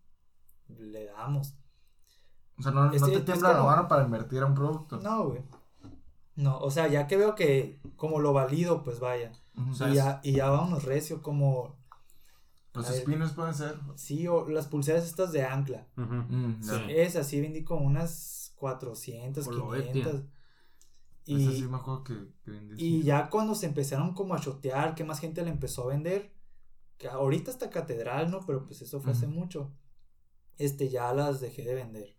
[0.69, 1.57] le damos.
[2.57, 5.01] O sea, no, no te tiembla la mano para invertir a un producto.
[5.01, 5.43] No, güey.
[6.41, 9.33] No, o sea, ya que veo que como lo valido, pues vaya.
[9.55, 11.79] y, ya, y ya vámonos recio, como.
[12.73, 13.79] Los spinners pueden ser.
[13.97, 15.87] Sí, o las pulseras estas de ancla.
[15.97, 20.23] Mm, es así, vendí como unas 400, 500.
[21.27, 22.15] Y, sí me acuerdo que,
[22.77, 26.33] y ya cuando se empezaron como a chotear, que más gente le empezó a vender,
[26.97, 28.41] que ahorita está catedral, ¿no?
[28.47, 29.73] Pero pues eso fue hace mucho.
[30.57, 32.17] Este, ya las dejé de vender.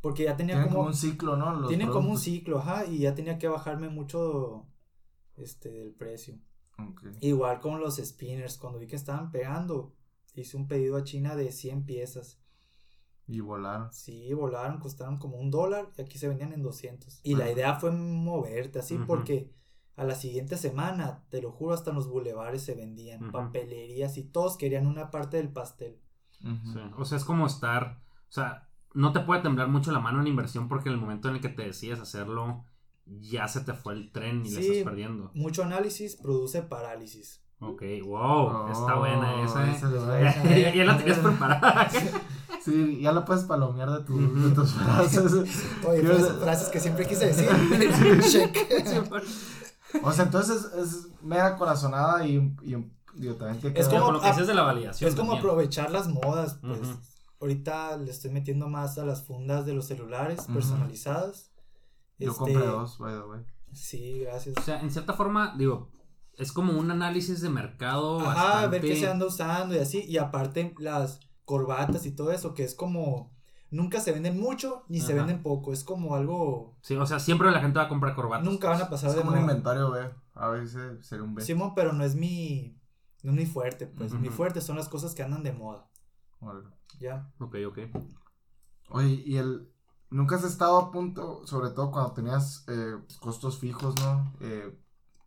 [0.00, 1.66] Porque ya tenía como, un ciclo, ¿no?
[1.66, 4.66] tienen como un ciclo, ajá, y ya tenía que bajarme mucho
[5.36, 6.38] este del precio.
[7.20, 9.96] Igual con los spinners, cuando vi que estaban pegando,
[10.34, 12.40] hice un pedido a China de 100 piezas.
[13.26, 13.92] Y volaron.
[13.92, 17.20] Sí, volaron, costaron como un dólar y aquí se vendían en 200.
[17.24, 19.52] Y la idea fue moverte así porque
[19.96, 24.22] a la siguiente semana, te lo juro, hasta en los bulevares se vendían papelerías y
[24.22, 26.00] todos querían una parte del pastel.
[26.96, 28.67] O sea, es como estar, o sea,
[28.98, 31.40] no te puede temblar mucho la mano en inversión porque en el momento en el
[31.40, 32.64] que te decides hacerlo,
[33.06, 35.30] ya se te fue el tren y le estás perdiendo.
[35.34, 37.40] Mucho análisis produce parálisis.
[37.60, 39.70] Ok, wow, está buena esa.
[39.70, 40.72] ¿eh?
[40.76, 41.88] ya, la tenías preparada.
[42.64, 44.00] sí, ya la puedes palomear de,
[44.54, 45.32] tus frases.
[45.86, 47.48] Oye, frases, que siempre quise decir.
[50.02, 52.76] o sea, entonces es mera corazonada y, y
[53.14, 55.08] digo, también que es como lo que dices de la validación.
[55.08, 56.80] Es como aprovechar las modas, pues.
[57.40, 61.52] Ahorita le estoy metiendo más a las fundas de los celulares personalizadas.
[62.18, 63.40] Yo este, compré dos, by the way.
[63.72, 64.56] Sí, gracias.
[64.58, 65.90] O sea, en cierta forma, digo,
[66.36, 68.20] es como un análisis de mercado.
[68.20, 70.04] Ajá, ver qué se anda usando y así.
[70.04, 73.36] Y aparte, las corbatas y todo eso, que es como.
[73.70, 75.74] Nunca se venden mucho ni se venden poco.
[75.74, 76.78] Es como algo.
[76.80, 78.46] Sí, o sea, siempre la gente va a comprar corbatas.
[78.46, 80.10] Nunca van a pasar es de como un inventario B.
[80.34, 81.42] A veces sería un B.
[81.42, 82.80] Simón, pero no es mi.
[83.22, 84.14] No es mi fuerte, pues.
[84.14, 85.86] Mi fuerte son las cosas que andan de moda.
[87.00, 87.32] Ya.
[87.38, 87.78] Ok, ok.
[88.90, 89.72] Oye, y el.
[90.10, 94.34] ¿Nunca has estado a punto, sobre todo cuando tenías eh, costos fijos, ¿no?
[94.40, 94.74] Eh,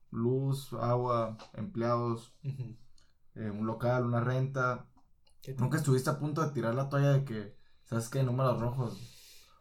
[0.10, 4.88] luz, agua, empleados, eh, un local, una renta.
[5.58, 7.56] ¿Nunca estuviste a punto de tirar la toalla de que,
[7.86, 8.24] ¿sabes qué?
[8.24, 9.00] Números rojos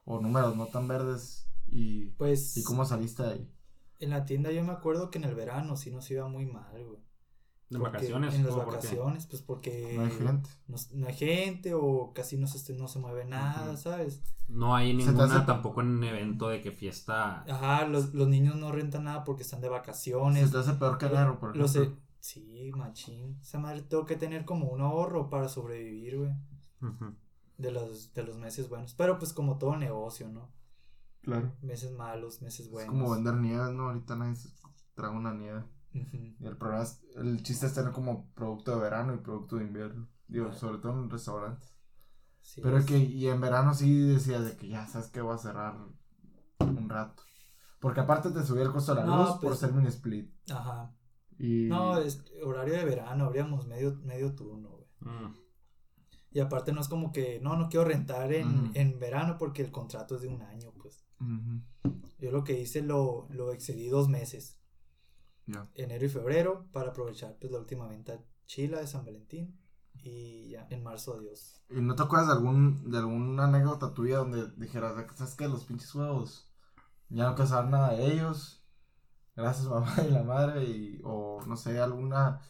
[0.04, 3.54] o números no tan verdes y, pues, ¿y cómo saliste ahí?
[3.98, 6.84] En la tienda yo me acuerdo que en el verano sí nos iba muy mal,
[6.84, 7.09] güey.
[7.70, 8.34] ¿En vacaciones?
[8.34, 9.94] En las vacaciones, pues porque...
[9.96, 10.50] No hay gente.
[10.92, 14.22] No, hay gente o casi no se, no se mueve nada, ¿sabes?
[14.48, 17.44] No hay ninguna tampoco en un evento de que fiesta...
[17.48, 20.46] Ajá, los, los niños no rentan nada porque están de vacaciones.
[20.46, 21.96] Se te hace peor que enero, por ejemplo.
[22.18, 23.38] Sí, machín.
[23.40, 26.32] Esa madre tengo que tener como un ahorro para sobrevivir, güey.
[27.56, 28.94] de, los, de los meses buenos.
[28.94, 30.50] Pero pues como todo negocio, ¿no?
[31.22, 31.52] Claro.
[31.62, 32.94] Meses malos, meses buenos.
[32.94, 33.88] Es como vender nieve, ¿no?
[33.88, 34.34] Ahorita nadie
[34.94, 35.62] trae una nieve.
[35.92, 39.64] Y el problema es, el chiste es tener como producto de verano y producto de
[39.64, 40.08] invierno.
[40.28, 41.74] Digo, sobre todo en restaurantes.
[42.62, 45.38] Pero es que, y en verano sí decía de que ya sabes que voy a
[45.38, 45.76] cerrar
[46.60, 47.22] un rato.
[47.80, 50.30] Porque aparte te subía el costo de la luz por pues, ser mini split.
[50.50, 50.94] Ajá.
[51.38, 51.68] Y...
[51.68, 54.86] No, es horario de verano, abríamos medio, medio turno, güey.
[55.00, 55.34] Mm.
[56.32, 59.72] Y aparte no es como que, no, no quiero rentar en, en verano porque el
[59.72, 61.04] contrato es de un año, pues.
[62.18, 64.59] Yo lo que hice lo, lo excedí dos meses.
[65.74, 69.58] Enero y febrero para aprovechar pues la última venta chila de San Valentín
[69.94, 71.62] y ya en marzo adiós.
[71.68, 75.64] ¿Y no te acuerdas de algún de alguna anécdota tuya donde dijeras, sabes que los
[75.64, 76.50] pinches huevos
[77.08, 78.64] ya no saber nada de ellos?
[79.36, 82.40] Gracias mamá y la madre y o no sé, alguna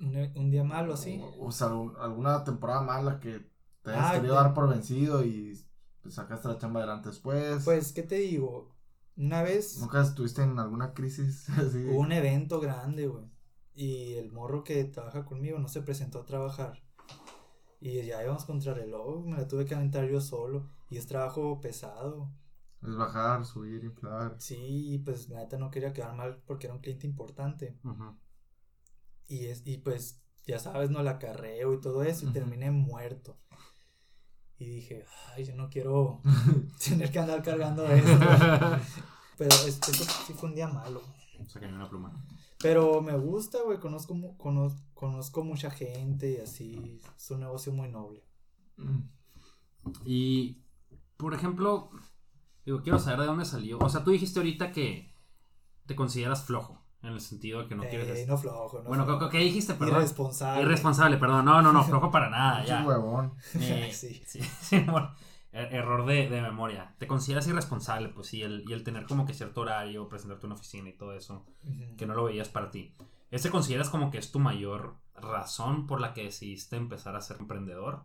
[0.00, 1.22] un, día malo así.
[1.38, 1.68] O, sea,
[2.00, 3.46] alguna temporada mala que
[3.82, 5.58] te hayas ah, querido dar por vencido y
[6.02, 7.64] pues, sacaste la chamba adelante después.
[7.64, 8.73] Pues, ¿qué te digo?
[9.16, 9.78] Una vez.
[9.78, 11.46] ¿Nunca estuviste en alguna crisis?
[11.90, 13.24] Hubo un evento grande, güey.
[13.74, 16.82] Y el morro que trabaja conmigo no se presentó a trabajar.
[17.80, 20.70] Y ya íbamos contra reloj, me la tuve que aventar yo solo.
[20.90, 22.30] Y es trabajo pesado.
[22.82, 24.36] Es bajar, subir, inflar.
[24.38, 27.78] Sí, pues la neta no quería quedar mal porque era un cliente importante.
[29.26, 33.38] Y es, y pues, ya sabes, no la acarreo y todo eso, y terminé muerto.
[34.58, 36.20] Y dije, ay, yo no quiero
[36.84, 38.18] tener que andar cargando esto.
[39.38, 41.02] Pero esto sí fue un día malo.
[41.62, 42.24] una pluma.
[42.60, 47.88] Pero me gusta, güey, conozco, conozco, conozco mucha gente y así, es un negocio muy
[47.88, 48.24] noble.
[48.76, 49.00] Mm.
[50.04, 50.62] Y,
[51.16, 51.90] por ejemplo,
[52.64, 53.78] digo, quiero saber de dónde salió.
[53.80, 55.12] O sea, tú dijiste ahorita que
[55.86, 56.83] te consideras flojo.
[57.04, 58.20] En el sentido de que no quieres.
[58.20, 58.88] Eh, no flojo, no.
[58.88, 59.74] Bueno, ¿qué dijiste?
[59.74, 59.96] Perdón.
[59.96, 60.62] Irresponsable.
[60.62, 61.44] Irresponsable, perdón.
[61.44, 62.64] No, no, no, flojo para nada.
[62.64, 62.82] ya.
[62.82, 63.34] huevón.
[63.60, 64.22] Eh, sí.
[64.26, 65.14] sí, sí bueno,
[65.52, 66.94] er, error de, de, memoria.
[66.98, 70.54] Te consideras irresponsable, pues sí, el, y el tener como que cierto horario, presentarte una
[70.54, 71.44] oficina y todo eso,
[71.98, 72.94] que no lo veías para ti.
[73.30, 77.36] ¿Ese consideras como que es tu mayor razón por la que decidiste empezar a ser
[77.38, 78.04] emprendedor?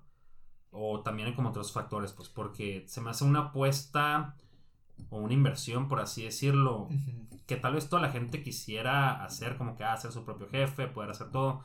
[0.72, 4.36] O también hay como otros factores, pues porque se me hace una apuesta
[5.10, 6.90] o una inversión, por así decirlo,
[7.46, 11.12] que tal vez toda la gente quisiera hacer, como que hacer su propio jefe, poder
[11.12, 11.64] hacer todo,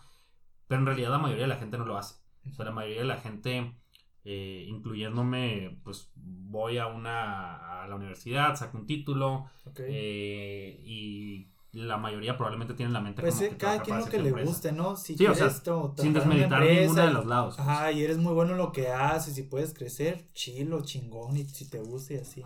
[0.66, 2.16] pero en realidad la mayoría de la gente no lo hace.
[2.50, 3.76] O sea, la mayoría de la gente,
[4.24, 11.96] eh, incluyéndome, pues voy a una a la universidad, saco un título eh, y la
[11.96, 14.96] mayoría probablemente tiene la mente pues como que cada quien lo que le guste, ¿no?
[14.96, 17.56] Si sí, o sea, sin desmeditar ninguno de los lados.
[17.56, 17.68] Pues.
[17.68, 21.44] Ajá, y eres muy bueno en lo que haces y puedes crecer, chilo, chingón, y
[21.44, 22.42] si te gusta y así.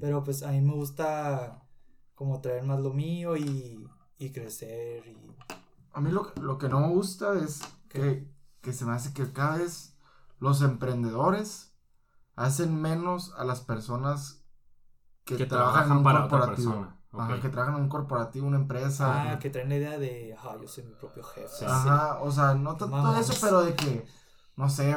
[0.00, 1.62] Pero pues a mí me gusta
[2.14, 5.06] como traer más lo mío y, y crecer.
[5.06, 5.36] Y...
[5.92, 8.28] A mí lo, lo que no me gusta es que,
[8.60, 9.96] que, se me hace que cada vez
[10.38, 11.74] los emprendedores
[12.34, 14.44] hacen menos a las personas
[15.24, 16.92] que, trabajan, en un para corporativo.
[17.12, 19.32] Ajá, que trabajan en un corporativo, una empresa.
[19.32, 21.64] Ah, que traen la idea de, ajá, yo soy mi propio jefe.
[21.64, 24.06] Ajá, o sea, no tanto eso, pero de que,
[24.56, 24.96] no sé,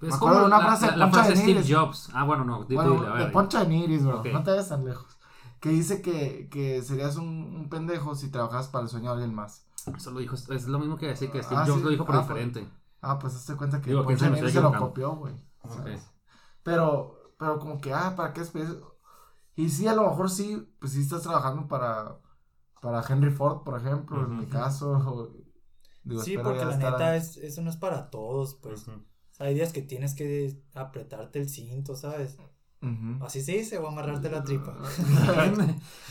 [0.00, 2.10] me acuerdo de una frase de Poncha de Steve Jobs.
[2.12, 2.64] Ah, bueno, no.
[2.64, 4.22] Bueno, a ver, de Poncha de Niris, bro.
[4.24, 5.18] No te vayas tan lejos.
[5.60, 9.34] Que dice que, que serías un, un, pendejo si trabajas para el sueño de alguien
[9.34, 9.66] más.
[9.96, 12.18] Eso lo dijo, es lo mismo que decir que Steve ah, Jobs lo dijo, pero
[12.18, 12.72] ah, pues, diferente.
[13.00, 15.34] ah, pues hazte cuenta que Poncha de Niris se lo copió, güey.
[15.62, 15.98] Okay.
[16.62, 18.76] Pero, pero como que, ah, ¿para qué esperes?
[19.54, 22.18] Y sí, a lo mejor sí, pues sí estás trabajando para,
[22.82, 25.32] para Henry Ford, por ejemplo, en mi caso.
[26.04, 28.86] digo, sí, porque la neta, es, eso no es para todos, pues
[29.38, 32.36] hay días que tienes que apretarte el cinto, ¿sabes?
[33.20, 34.76] Así se dice, o amarrarte la tripa.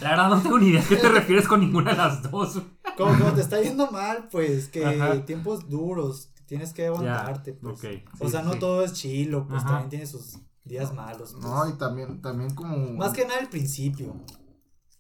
[0.01, 2.61] la verdad no tengo ni idea a qué te refieres con ninguna de las dos.
[2.97, 7.79] Como, te está yendo mal, pues, que tiempos duros, tienes que aguantarte, pues.
[8.19, 11.33] o sea, no todo es chilo, pues también tiene sus días malos.
[11.33, 11.45] Pues.
[11.45, 12.75] No, y también, también como...
[12.93, 14.15] Más que nada al principio.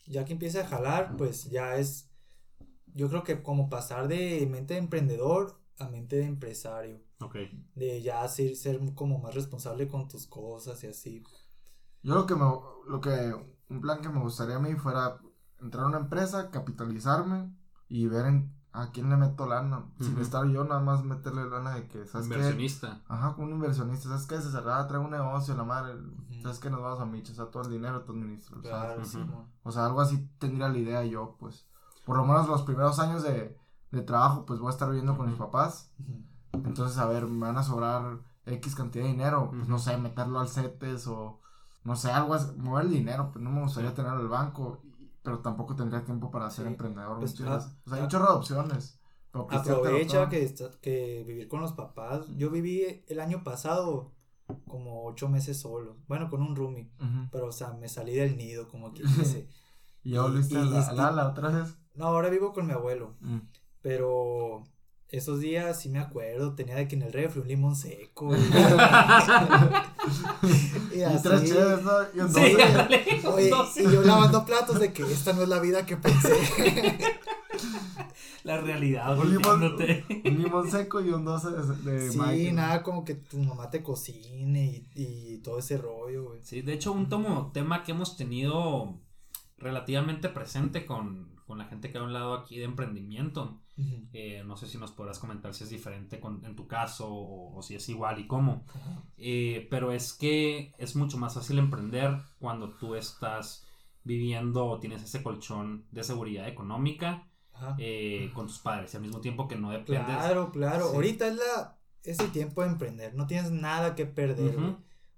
[0.07, 2.09] Ya que empieza a jalar, pues ya es...
[2.93, 7.01] Yo creo que como pasar de mente de emprendedor a mente de empresario.
[7.19, 7.35] Ok.
[7.75, 11.23] De ya ser, ser como más responsable con tus cosas y así.
[12.03, 12.45] Yo lo que me,
[12.87, 13.35] lo que,
[13.69, 15.19] un plan que me gustaría a mí fuera
[15.59, 17.55] entrar a una empresa, capitalizarme
[17.87, 19.85] y ver en, a quién le meto lana.
[19.99, 23.01] Sin estar yo nada más meterle lana de que, ¿sabes Inversionista.
[23.07, 24.09] Ajá, como un inversionista.
[24.09, 24.41] ¿Sabes qué?
[24.41, 25.95] Se cerraba, trae un negocio, la madre.
[26.41, 26.69] ¿Sabes qué?
[26.69, 27.31] Nos vamos a Micho.
[27.31, 28.61] O sea, todo el dinero tú administras.
[28.61, 29.01] Claro,
[29.63, 31.67] O sea, algo así tendría la idea yo, pues.
[32.05, 33.57] Por lo menos los primeros años de,
[33.91, 35.91] de trabajo, pues voy a estar viviendo con mis papás.
[36.63, 40.39] Entonces, a ver, me van a sobrar X cantidad de dinero, pues no sé, meterlo
[40.39, 41.39] al CETES o
[41.83, 44.81] no sé, algo así, mover el dinero, pues no me gustaría tenerlo al banco,
[45.21, 47.19] pero tampoco tendría tiempo para ser emprendedor.
[47.19, 48.99] Pues, o sea, hay muchas opciones.
[49.33, 52.25] Aprovecha que, que vivir con los papás.
[52.37, 54.13] Yo viví el año pasado
[54.67, 55.97] como ocho meses solo.
[56.07, 56.89] Bueno, con un roomie.
[57.31, 59.49] Pero, o sea, me salí del nido, como quien dice.
[60.03, 60.63] ¿Y ya volviste a
[61.11, 61.75] la, otra vez?
[61.95, 63.15] No, ahora vivo con mi abuelo.
[63.19, 63.39] Mm.
[63.81, 64.63] Pero
[65.17, 68.35] esos días sí me acuerdo, tenía de que en el refri un limón seco.
[68.35, 68.39] Y,
[70.97, 71.23] y, así.
[71.23, 71.91] tres cheves, ¿no?
[72.13, 72.41] Y, un sí,
[73.27, 76.35] Oye, y yo lavando platos de que esta no es la vida que pensé.
[78.43, 83.03] la realidad, un limón, un limón seco y un 12 de, de Sí, nada como
[83.03, 86.39] que tu mamá te cocine y, y todo ese rollo, güey.
[86.43, 88.99] Sí, de hecho, un tomo, tema que hemos tenido
[89.57, 93.61] relativamente presente con, con la gente que ha hablado aquí de emprendimiento
[94.13, 97.75] eh, no sé si nos podrás comentar si es diferente en tu caso o, si
[97.75, 98.63] es igual y cómo.
[99.17, 103.67] Eh, pero es que es mucho más fácil emprender cuando tú estás
[104.03, 107.27] viviendo o tienes ese colchón de seguridad económica
[107.77, 110.05] eh, con tus padres y al mismo tiempo que no dependes.
[110.05, 110.85] Claro, claro.
[110.85, 113.15] Ahorita es la ese tiempo de emprender.
[113.15, 114.55] No tienes nada que perder.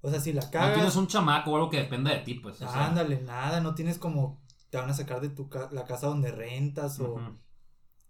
[0.02, 0.70] O sea, si la cagas.
[0.70, 2.62] No tienes un chamaco o algo que dependa de ti, pues.
[2.62, 3.60] Ándale, nada.
[3.62, 4.42] No tienes como.
[4.70, 7.20] Te van a sacar de tu la casa donde rentas o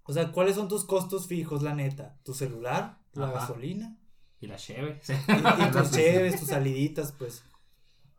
[0.07, 2.17] o sea, ¿cuáles son tus costos fijos, la neta?
[2.23, 2.97] ¿Tu celular?
[3.13, 3.97] ¿La gasolina?
[4.39, 5.01] Y la cheve.
[5.07, 7.43] Y, tus cheves, tus saliditas, pues.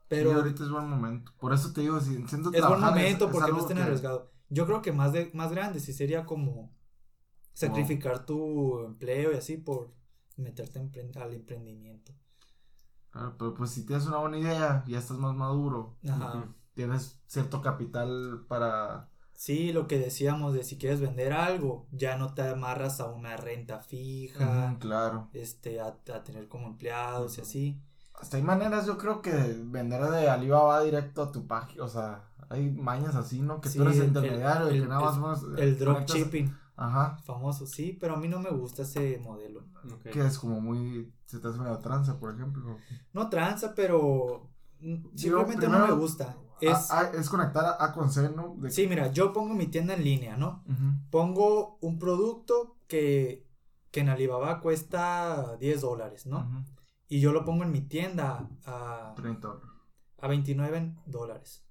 [0.07, 0.32] Pero.
[0.32, 1.32] ahorita es buen momento.
[1.39, 4.28] Por eso te digo, si siento Es buen momento porque no estén arriesgados.
[4.51, 6.70] Yo creo que más, de, más grande sí sería como
[7.55, 9.91] sacrificar tu empleo y así por
[10.36, 12.12] meterte al emprendimiento.
[13.11, 15.97] Claro, pero pues si tienes una buena idea, ya estás más maduro.
[16.07, 16.55] Ajá.
[16.78, 22.34] Tienes cierto capital para Sí, lo que decíamos de si quieres vender algo, ya no
[22.34, 24.76] te amarras a una renta fija.
[24.78, 25.28] claro.
[25.32, 27.82] Este, a, tener como empleados y así.
[28.14, 29.32] Hasta hay maneras, yo creo que
[29.64, 33.60] vender de Alibaba directo a tu página, o sea, hay mañas así, ¿no?
[33.60, 35.42] Que tú eres intermediario y que nada más...
[35.42, 36.56] El, el dropshipping.
[36.76, 37.18] Ajá.
[37.24, 39.64] Famoso, sí, pero a mí no me gusta ese modelo.
[40.12, 41.12] Que es como muy...
[41.24, 42.78] Se te hace medio tranza, por ejemplo.
[43.12, 44.48] No tranza, pero...
[45.14, 46.36] Simplemente no me gusta.
[46.60, 48.56] Es, es conectar a, con C, ¿no?
[48.68, 50.64] Sí, mira, yo pongo mi tienda en línea, ¿no?
[51.10, 53.46] Pongo un producto que,
[53.90, 56.64] que en Alibaba cuesta 10 dólares, ¿no?
[57.08, 59.48] Y yo lo pongo en mi tienda a, 30
[60.18, 61.64] a 29 dólares.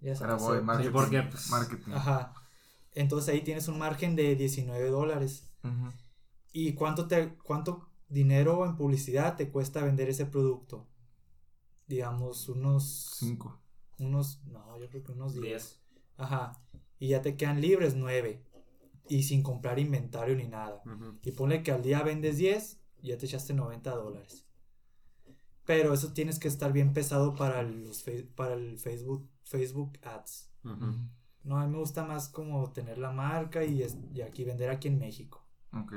[0.00, 0.42] Ya sabes.
[0.42, 1.92] Voy, marketing, porque, pues, marketing.
[1.92, 2.34] Ajá.
[2.92, 5.48] Entonces ahí tienes un margen de 19 dólares.
[6.52, 10.86] ¿Y cuánto, te, cuánto dinero en publicidad te cuesta vender ese producto?
[11.86, 13.16] Digamos, unos...
[13.18, 13.60] 5
[13.98, 15.80] unos, no, yo creo que unos 10.
[16.16, 16.52] Ajá.
[16.98, 18.42] Y ya te quedan libres 9.
[19.08, 20.82] Y sin comprar inventario ni nada.
[21.22, 24.46] Y ponle que al día vendes 10, ya te echaste 90 dólares.
[25.66, 28.04] Pero eso tienes que estar bien pesado para, los
[28.34, 30.50] para el Facebook, Facebook Ads.
[31.42, 34.88] No, a mí me gusta más como tener la marca y, y aquí vender aquí
[34.88, 35.44] en México.
[35.72, 35.92] Ok.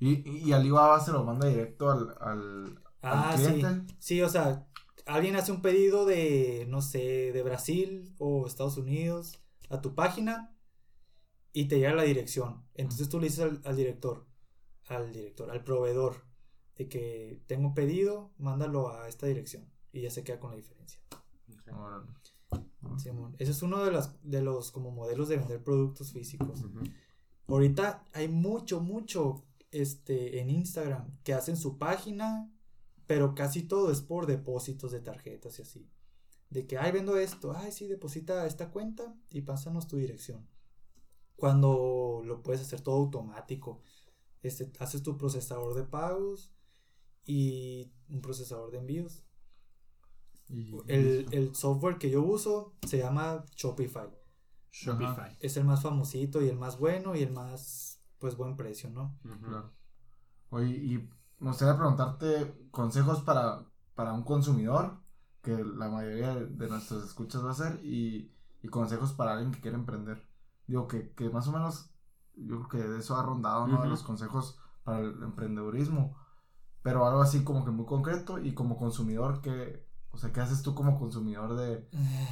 [0.00, 3.92] ¿Y, y Alibaba se lo manda directo al, al, ah, cliente?
[3.92, 3.96] Sí.
[3.98, 4.66] sí, o sea,
[5.08, 9.40] alguien hace un pedido de, no sé, de Brasil o Estados Unidos
[9.70, 10.54] a tu página
[11.52, 12.64] y te llega la dirección.
[12.74, 14.26] Entonces tú le dices al, director,
[14.86, 16.24] al director, al proveedor,
[16.76, 20.56] de que tengo un pedido, mándalo a esta dirección y ya se queda con la
[20.56, 21.00] diferencia.
[23.38, 26.64] ese es uno de, las, de los como modelos de vender productos físicos.
[27.46, 32.52] Ahorita hay mucho, mucho este, en Instagram que hacen su página
[33.08, 35.90] pero casi todo es por depósitos de tarjetas y así.
[36.50, 40.46] De que, ay, vendo esto, ay, sí, deposita esta cuenta y pásanos tu dirección.
[41.34, 43.82] Cuando lo puedes hacer todo automático.
[44.42, 46.52] Este, haces tu procesador de pagos
[47.24, 49.24] y un procesador de envíos.
[50.86, 54.10] el, software que yo uso se llama Shopify.
[54.70, 55.34] Shopify.
[55.40, 59.18] Es el más famosito y el más bueno y el más, pues, buen precio, ¿no?
[59.22, 59.72] Claro.
[60.50, 61.10] Oye, y
[61.40, 63.64] me gustaría preguntarte consejos para,
[63.94, 64.98] para un consumidor,
[65.42, 69.60] que la mayoría de nuestros escuchas va a ser, y, y consejos para alguien que
[69.60, 70.26] quiere emprender.
[70.66, 71.90] Digo que, que, más o menos,
[72.34, 73.84] yo creo que de eso ha rondado, ¿no?
[73.86, 76.16] Los consejos para el emprendedurismo,
[76.82, 79.86] pero algo así como que muy concreto y como consumidor que...
[80.10, 81.86] O sea, ¿qué haces tú como consumidor de,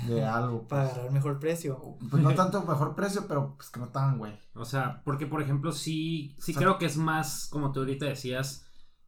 [0.09, 0.67] de algo?
[0.67, 1.99] Para agarrar mejor precio.
[2.11, 4.37] Pues no tanto mejor precio, pero pues que no tan, güey.
[4.55, 8.66] O sea, porque por ejemplo, sí, sí creo que es más, como tú ahorita decías,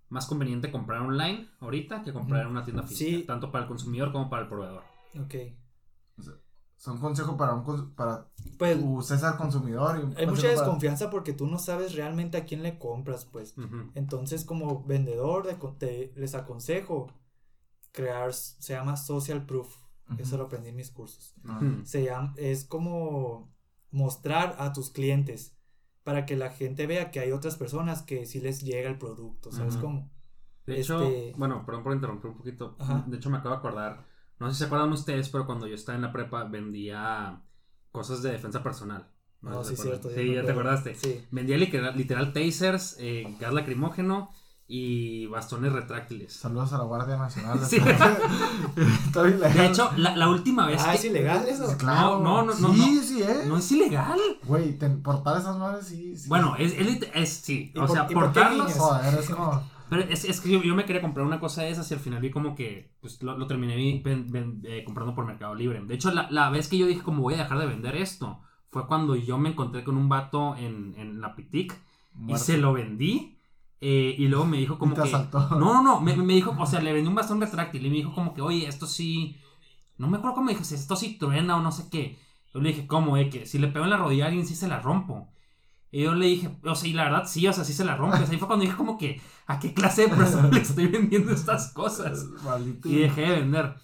[0.08, 4.12] más conveniente comprar online ahorita que comprar en una tienda física, tanto para el consumidor
[4.12, 4.82] como para el proveedor.
[5.20, 5.34] Ok.
[6.76, 10.14] son consejos para un para pues, César consumidor.
[10.16, 13.54] hay mucha desconfianza porque tú no sabes realmente a quién le compras, pues.
[13.94, 15.46] Entonces, como vendedor,
[16.16, 17.12] les aconsejo
[17.92, 19.76] crear, se llama social proof.
[20.16, 21.34] Eso lo aprendí en mis cursos.
[21.84, 23.52] Se llama, es como
[23.90, 25.57] mostrar a tus clientes
[26.08, 29.52] para que la gente vea que hay otras personas que sí les llega el producto,
[29.52, 30.10] ¿sabes cómo?
[30.64, 32.78] De hecho, este bueno, perdón por interrumpir un poquito.
[33.06, 34.06] De hecho, me acabo de acordar,
[34.38, 37.42] no sé si se acuerdan ustedes, pero cuando yo estaba en la prepa vendía
[37.92, 39.06] cosas de defensa personal.
[39.42, 40.08] No, sí, cierto.
[40.08, 40.94] Sí, ya te acordaste.
[40.94, 41.26] Sí.
[41.30, 44.30] Vendía literal, literal tasers, eh, gas lacrimógeno
[44.70, 46.30] y bastones retráctiles.
[46.34, 47.58] Saludos a la Guardia Nacional.
[47.68, 47.80] Sí.
[49.14, 50.82] de hecho, la, la, última vez.
[50.84, 51.76] Ah, ¿es ilegal eso?
[51.78, 52.20] Claro.
[52.20, 52.74] No, no, no.
[52.74, 53.44] Sí, sí, ¿eh?
[53.46, 54.18] No es ilegal.
[54.44, 56.14] Güey, portar esas madres sí.
[56.26, 57.72] Bueno, es, es, es, sí.
[57.76, 58.74] O sea, portarlos.
[58.74, 59.62] Joder, es como.
[59.88, 62.20] Pero es, es que yo, me quería comprar una cosa de esas y al final
[62.20, 65.82] vi como que pues lo, lo terminé eh, comprando por Mercado Libre.
[65.82, 68.40] De hecho, la, la, vez que yo dije como voy a dejar de vender esto
[68.70, 71.74] fue cuando yo me encontré con un vato en, en la Pitic
[72.26, 73.37] y se lo vendí.
[73.80, 75.10] Eh, y luego me dijo como que...
[75.10, 77.96] No, no, no, me, me, dijo, o sea, le vendí un bastón retráctil y me
[77.96, 79.36] dijo como que, oye, esto sí...
[79.96, 82.18] No me acuerdo cómo me dijo, si esto sí truena o no sé qué.
[82.54, 83.16] Yo le dije, ¿cómo?
[83.16, 83.30] Eh?
[83.30, 85.28] Que si le pego en la rodilla a alguien sí se la rompo.
[85.90, 87.96] Y yo le dije, o sea, y la verdad sí, o sea, sí se la
[87.96, 88.16] rompe.
[88.16, 90.86] O sea, ahí fue cuando dije como que, ¿a qué clase de persona le estoy
[90.86, 92.26] vendiendo estas cosas?
[92.84, 93.74] Y dejé de vender.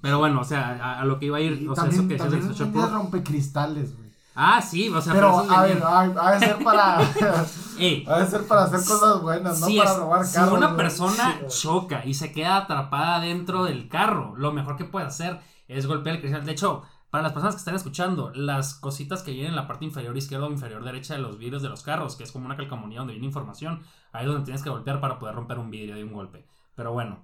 [0.00, 2.50] Pero bueno, o sea, a, lo que iba a ir, o sea, eso que también
[2.50, 2.58] es
[2.92, 4.01] rompe cristales, güey.
[4.34, 6.98] Ah, sí, o sea, pero a ver, ha de ser para
[8.06, 10.50] ha de ser para hacer cosas buenas, no para robar carros.
[10.50, 15.06] Si una persona choca y se queda atrapada dentro del carro, lo mejor que puede
[15.06, 16.46] hacer es golpear el cristal.
[16.46, 19.84] De hecho, para las personas que están escuchando, las cositas que vienen en la parte
[19.84, 22.56] inferior izquierda o inferior derecha de los vidrios de los carros, que es como una
[22.56, 25.94] calcamonía donde viene información, ahí es donde tienes que golpear para poder romper un vidrio
[25.94, 26.46] de un golpe.
[26.74, 27.22] Pero bueno,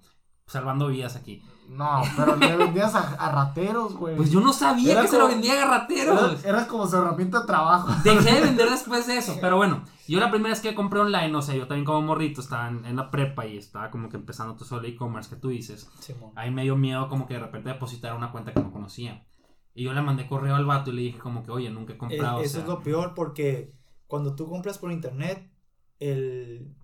[0.49, 1.43] salvando vidas aquí.
[1.69, 4.17] No, pero le vendías a, rateros, güey.
[4.17, 6.43] Pues yo no sabía que se lo vendía a rateros.
[6.43, 7.95] Era, como su herramienta de trabajo.
[8.03, 11.35] Dejé de vender después de eso, pero bueno, yo la primera vez que compré online,
[11.37, 14.55] o sea, yo también como morrito, estaba en, la prepa y estaba como que empezando
[14.55, 15.91] todo solo e-commerce que tú dices.
[16.35, 19.27] ahí me dio miedo como que de repente depositar una cuenta que no conocía.
[19.75, 21.99] Y yo le mandé correo al vato y le dije como que, oye, nunca he
[21.99, 22.41] comprado.
[22.41, 23.75] eso es lo peor porque
[24.07, 25.53] cuando tú compras por internet,
[25.99, 26.75] el,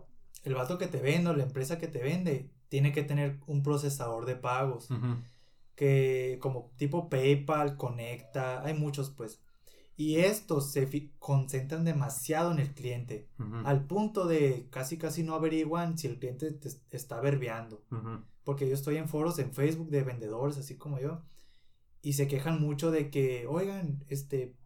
[0.42, 3.62] el vato que te vende o la empresa que te vende tiene que tener un
[3.62, 4.88] procesador de pagos.
[5.74, 9.40] Que como tipo PayPal, Conecta, hay muchos pues.
[9.96, 13.28] Y estos se concentran demasiado en el cliente,
[13.64, 17.84] al punto de casi casi no averiguan si el cliente te está verbeando.
[18.42, 21.22] Porque yo estoy en foros en Facebook de vendedores, así como yo,
[22.02, 24.56] y se quejan mucho de que, oigan, este,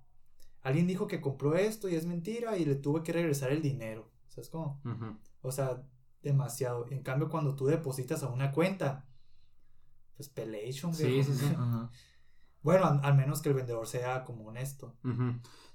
[0.63, 4.11] alguien dijo que compró esto y es mentira y le tuve que regresar el dinero.
[4.29, 4.81] ¿Sabes cómo?
[5.43, 5.83] O sea,
[6.23, 6.87] demasiado.
[6.91, 9.09] En cambio, cuando tú depositas a una cuenta,
[10.17, 10.95] pues pelation.
[10.95, 11.47] Sí, sí, sí.
[12.61, 14.97] Bueno, al, menos que el vendedor sea como honesto.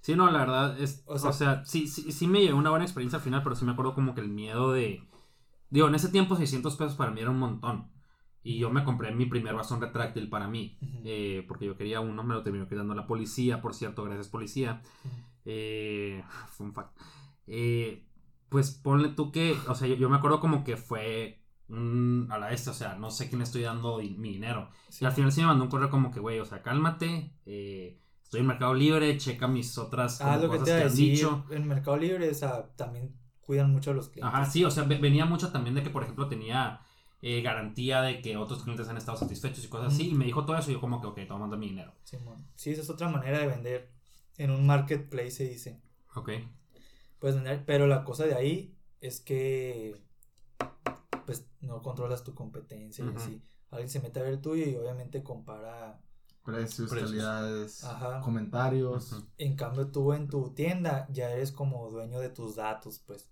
[0.02, 3.18] Sí, no, la verdad es, o sea, sí, sí, sí me llevó una buena experiencia
[3.18, 5.08] al final, pero sí me acuerdo como que el miedo de,
[5.70, 7.90] digo, en ese tiempo 600 pesos para mí era un montón.
[8.44, 12.24] Y yo me compré mi primer bastón retráctil para mí, eh, porque yo quería uno,
[12.24, 14.84] me lo terminó quedando la policía, por cierto, gracias policía.
[15.46, 17.00] eh, fun fact.
[17.48, 18.06] Eh,
[18.54, 22.52] pues ponle tú que, o sea, yo, me acuerdo como que fue un, a la
[22.52, 24.70] este, o sea, no sé quién le estoy dando mi dinero.
[25.02, 28.00] Y al final sí me mandó un correo como que, güey, o sea, cálmate, eh,
[28.22, 31.46] estoy en Mercado Libre, checa mis otras ah, lo cosas que, te han dicho.
[31.50, 34.32] En Mercado Libre, o sea, también cuidan mucho a los clientes.
[34.32, 36.82] Ajá, sí, o sea, venía mucho también de que, por ejemplo, tenía
[37.24, 40.10] eh, garantía de que otros clientes han estado satisfechos y cosas así.
[40.10, 41.96] Y me dijo todo eso y yo como que, ok, te voy mi dinero.
[42.04, 42.20] Sí,
[42.54, 43.92] sí, esa es otra manera de vender.
[44.38, 45.82] En un marketplace se dice.
[46.14, 46.30] Ok.
[47.24, 49.96] Puedes vender, pero la cosa de ahí es que
[51.26, 53.42] pues no controlas tu competencia y así.
[53.70, 56.02] Alguien se mete a ver el tuyo y obviamente compara
[56.44, 57.88] precios, calidades,
[58.22, 59.26] comentarios.
[59.38, 63.32] En cambio tú en tu tienda ya eres como dueño de tus datos, pues.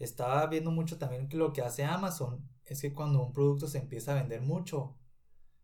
[0.00, 3.78] Estaba viendo mucho también que lo que hace Amazon es que cuando un producto se
[3.78, 4.96] empieza a vender mucho,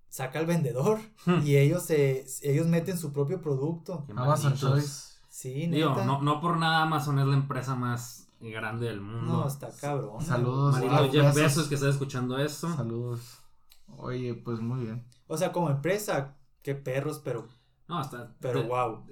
[0.08, 1.44] saca al vendedor hmm.
[1.44, 4.06] y ellos se ellos meten su propio producto.
[4.14, 5.17] Amazon Choice.
[5.38, 6.04] Sí, neta.
[6.04, 9.34] no, no por nada Amazon es la empresa más grande del mundo.
[9.34, 10.20] No, está cabrón.
[10.20, 10.80] Saludos.
[10.80, 12.68] Marito Jeff Bezos que está escuchando esto.
[12.74, 13.38] Saludos.
[13.86, 15.06] Oye, pues muy bien.
[15.28, 17.46] O sea, como empresa, qué perros, pero
[17.86, 18.34] no, está.
[18.40, 19.04] Pero wow.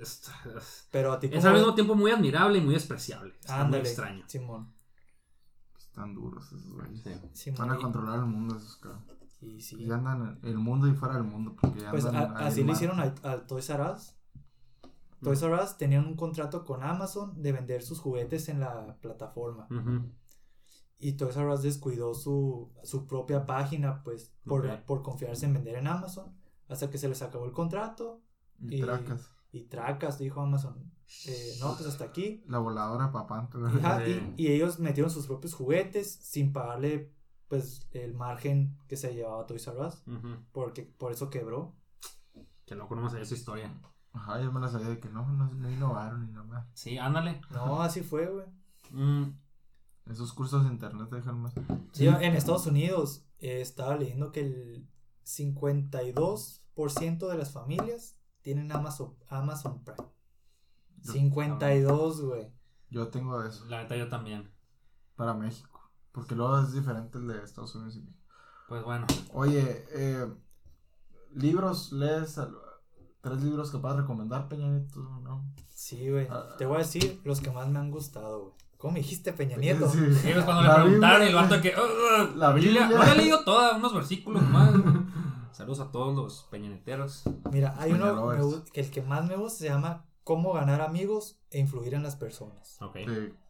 [0.90, 3.32] pero a ti Es al mismo tiempo muy admirable y muy despreciable.
[3.38, 4.24] Está muy extraño.
[4.26, 4.74] Simón.
[5.78, 7.04] Están duros esos güeyes.
[7.34, 7.52] Sí.
[7.52, 9.04] Van a controlar el mundo esos cabrón.
[9.38, 9.76] Sí, sí.
[9.76, 11.54] Y andan el mundo y fuera del mundo.
[11.54, 14.15] Porque pues así le hicieron al, Toys R Us.
[15.22, 19.68] Toys R Us tenían un contrato con Amazon de vender sus juguetes en la plataforma.
[20.98, 25.76] Y Toys R Us descuidó su, su propia página, pues, por, por confiarse en vender
[25.76, 26.34] en Amazon.
[26.68, 28.22] Hasta que se les acabó el contrato.
[28.60, 29.30] Y, tracas.
[29.52, 30.92] Y tracas, dijo Amazon.
[31.26, 32.42] Eh, no, pues hasta aquí.
[32.48, 33.48] La voladora papá.
[34.36, 37.12] y, ellos metieron sus propios juguetes sin pagarle
[37.48, 40.02] pues el margen que se llevaba Toys R Us.
[40.52, 41.76] Porque por eso quebró.
[42.64, 43.72] Que no conocemos esa historia.
[44.16, 46.66] Ajá, yo me la sabía de que no, no, innovaron ni nada.
[46.72, 47.40] Sí, ándale.
[47.50, 48.46] No, así fue, güey.
[48.90, 49.36] Mm.
[50.10, 51.52] Esos cursos de internet dejan más.
[51.92, 54.88] Sí, en Estados Unidos eh, estaba leyendo que el
[55.24, 60.08] 52% de las familias tienen Amazon, Amazon Prime.
[61.02, 62.50] 52, güey.
[62.90, 63.66] Yo tengo eso.
[63.66, 64.50] La neta, yo también.
[65.16, 65.92] Para México.
[66.12, 68.24] Porque luego es diferente el de Estados Unidos y México.
[68.68, 69.06] Pues bueno.
[69.32, 70.26] Oye, eh,
[71.34, 72.38] libros, lees
[73.26, 75.44] tres libros que puedas recomendar, Peña Nieto, ¿no?
[75.68, 76.28] Sí, güey.
[76.30, 76.54] Ah.
[76.56, 78.52] Te voy a decir los que más me han gustado, güey.
[78.76, 79.88] ¿Cómo me dijiste, Peña Nieto?
[79.88, 80.32] Sí, sí.
[80.44, 81.74] cuando le preguntaron el vato que.
[82.36, 82.88] la Biblia.
[82.88, 84.72] No le he leído toda, unos versículos más.
[85.52, 87.22] Saludos a todos los peñaneteros.
[87.50, 91.58] Mira, hay uno que el que más me gusta se llama Cómo ganar amigos e
[91.58, 92.76] influir en las personas.
[92.82, 92.98] Ok.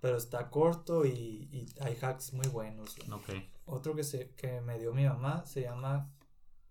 [0.01, 2.97] Pero está corto y, y, hay hacks muy buenos.
[3.12, 3.31] Ok.
[3.66, 6.09] Otro que, se, que me dio mi mamá se llama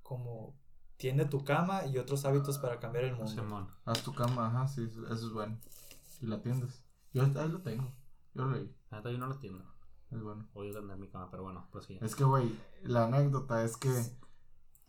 [0.02, 0.56] como
[0.98, 3.68] Tiende tu cama y otros hábitos para cambiar el mundo.
[3.86, 5.58] Haz tu cama, ajá, sí, eso es bueno.
[6.22, 6.84] Y la tiendes.
[7.14, 7.92] Yo ahí lo tengo.
[8.34, 8.74] Yo lo leí.
[8.90, 9.64] Ahorita yo no lo tiendo.
[10.12, 10.48] Es bueno.
[10.54, 11.98] Odio tener mi cama, pero bueno, pues sí.
[12.02, 12.50] Es que, güey,
[12.84, 13.90] la anécdota es que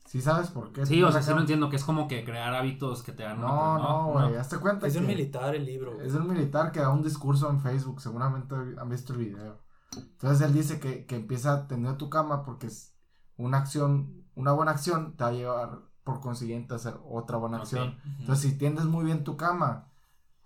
[0.07, 0.87] Sí sabes por qué.
[0.87, 3.41] Sí, o sea, sí lo entiendo, que es como que crear hábitos que te dan...
[3.41, 6.01] No, no, güey, hazte cuenta Es un militar el libro.
[6.01, 9.59] Es un militar que da un discurso en Facebook, seguramente han visto el video.
[9.97, 12.95] Entonces él dice que, que empieza a tener tu cama porque es
[13.37, 17.99] una acción, una buena acción te va a llevar por consiguiente hacer otra buena acción.
[18.21, 19.91] Entonces si tiendes muy bien tu cama,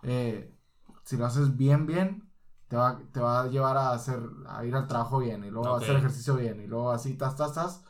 [0.01, 0.57] eh,
[1.03, 2.27] si lo haces bien, bien,
[2.67, 5.75] te va, te va a llevar a hacer, a ir al trabajo bien y luego
[5.75, 7.83] a hacer ejercicio bien y luego así, tas, tas, tas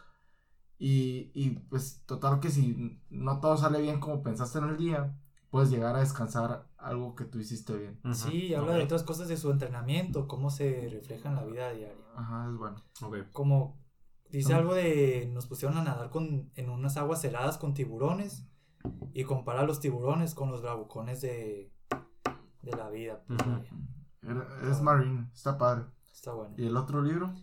[0.77, 5.17] y, y pues total que si no todo sale bien como pensaste en el día,
[5.49, 8.01] puedes llegar a descansar algo que tú hiciste bien.
[8.13, 12.03] Sí, habla de otras cosas de su entrenamiento, cómo se refleja en la vida diaria.
[12.17, 12.83] Ajá, es bueno.
[13.31, 13.80] Como
[14.31, 18.47] dice algo de, nos pusieron a nadar con, en unas aguas heladas con tiburones
[19.13, 21.71] y compara los tiburones con los bravucones de,
[22.61, 23.23] de la vida.
[23.27, 23.39] Pues,
[24.69, 25.85] es marine, está padre.
[26.11, 26.53] Está bueno.
[26.57, 27.33] ¿Y el otro libro?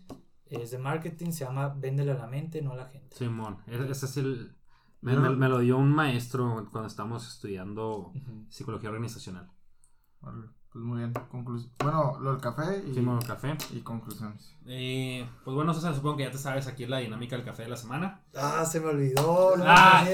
[0.50, 3.16] es de marketing, se llama Véndele a la mente, no a la gente.
[3.16, 4.54] Simón, ese es el...
[5.00, 8.12] Me, lo dio un maestro cuando estábamos estudiando
[8.48, 9.48] psicología organizacional.
[10.72, 11.14] Pues muy bien.
[11.78, 13.56] bueno, lo del café y, el café.
[13.72, 14.54] y conclusiones.
[14.66, 17.70] Eh, pues bueno, César, supongo que ya te sabes aquí la dinámica del café de
[17.70, 18.20] la semana.
[18.36, 19.54] Ah, se me olvidó.
[19.66, 20.04] ah,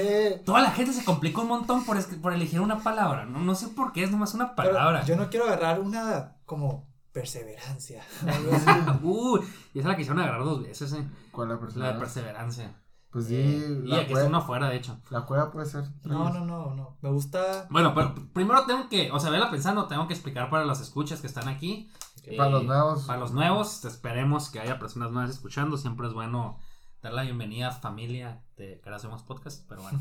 [0.45, 3.25] toda la gente se complicó un montón por, por elegir una palabra.
[3.25, 5.03] No, no sé por qué, es nomás una palabra.
[5.03, 8.03] yo no quiero agarrar una como perseverancia.
[9.03, 9.39] uh,
[9.73, 11.05] y esa la quisieron agarrar dos veces, ¿eh?
[11.31, 11.87] ¿Cuál la perseverancia?
[11.87, 12.84] La de perseverancia.
[13.15, 13.35] Pues sí.
[13.37, 14.99] Eh, y aquí está una afuera, de hecho.
[15.09, 15.85] La cueva puede ser.
[16.03, 16.97] No, no, no, no.
[16.99, 17.65] Me gusta.
[17.69, 21.21] Bueno, pero primero tengo que, o sea, vela pensando, tengo que explicar para las escuchas
[21.21, 21.89] que están aquí.
[22.35, 23.03] para los nuevos.
[23.03, 25.77] Para los nuevos, esperemos que haya personas nuevas escuchando.
[25.77, 26.59] Siempre es bueno
[27.01, 29.97] dar la bienvenida a familia de que hacemos podcast, pero bueno.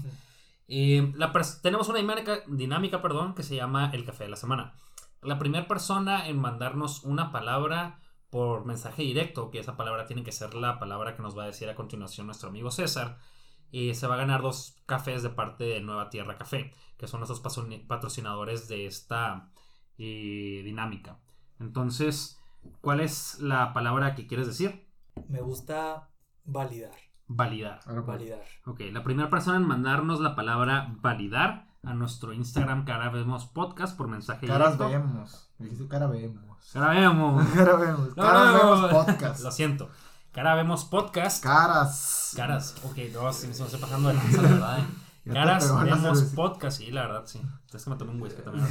[1.16, 4.74] la tenemos una dinámica, dinámica, perdón, que se llama el café de la semana
[5.24, 7.98] la primera persona en mandarnos una palabra
[8.34, 11.46] por mensaje directo, que esa palabra tiene que ser la palabra que nos va a
[11.46, 13.16] decir a continuación nuestro amigo César,
[13.70, 17.20] y se va a ganar dos cafés de parte de Nueva Tierra Café, que son
[17.20, 17.38] nuestros
[17.86, 19.52] patrocinadores de esta
[19.98, 21.20] eh, dinámica.
[21.60, 22.42] Entonces,
[22.80, 24.84] ¿cuál es la palabra que quieres decir?
[25.28, 26.10] Me gusta
[26.42, 26.96] validar.
[27.28, 27.82] Validar.
[28.04, 28.42] Validar.
[28.66, 33.96] Ok, la primera persona en mandarnos la palabra validar a nuestro Instagram Cara Vemos Podcast
[33.96, 35.43] por mensaje Caras vemos.
[35.58, 36.42] Dijiste cara vemos.
[36.72, 37.48] Cara vemos.
[37.54, 38.14] cara vemos.
[38.14, 39.44] Caras vemos podcast.
[39.44, 39.88] Lo siento.
[40.32, 41.42] Cara vemos podcast.
[41.42, 42.32] Caras.
[42.36, 42.74] Caras.
[42.84, 44.78] Ok, no, si me estoy pasando de lanza, la verdad.
[44.80, 45.32] Eh.
[45.32, 46.78] Caras vemos podcast.
[46.78, 47.40] Sí, la verdad, sí.
[47.72, 48.66] Es que me tomé un whisky también.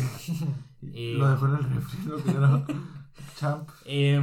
[0.81, 2.75] y, lo dejó en el refri,
[3.37, 3.69] Champ.
[3.85, 4.21] Eh,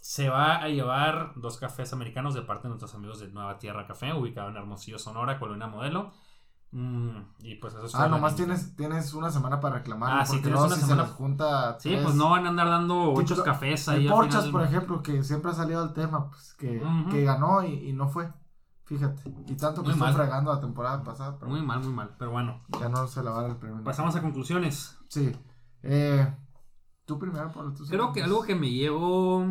[0.00, 3.86] se va a llevar dos cafés americanos de parte de nuestros amigos de Nueva Tierra
[3.86, 6.12] Café, ubicado en Hermosillo, Sonora, Colonia Modelo.
[6.76, 10.18] Mm, y pues eso es Ah, nomás tienes, tienes una semana para reclamar.
[10.18, 11.06] Ah, sí, tienes una semana.
[11.06, 11.78] junta.
[11.78, 14.08] Sí, pues no van a andar dando ocho cafés ahí.
[14.08, 17.92] Porchas, por ejemplo, que siempre ha salido al tema, pues que, que ganó y, y,
[17.92, 18.28] no fue.
[18.86, 19.22] Fíjate.
[19.46, 21.38] Y tanto que estuvo fregando la temporada pasada.
[21.46, 22.16] muy mal, muy mal.
[22.18, 22.64] Pero bueno.
[22.80, 23.84] Ya no se la va a dar el premio.
[23.84, 24.98] Pasamos a conclusiones.
[25.08, 25.30] Sí.
[25.84, 26.26] Eh,
[27.04, 27.72] tú primero, Pablo.
[27.88, 29.46] Creo que algo que me llevo.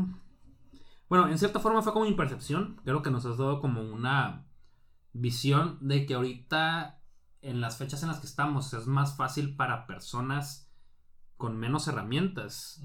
[1.08, 2.82] Bueno, en cierta forma fue como mi percepción.
[2.84, 4.46] Creo que nos has dado como una
[5.14, 7.00] visión de que ahorita
[7.44, 10.72] en las fechas en las que estamos es más fácil para personas
[11.38, 12.82] con menos herramientas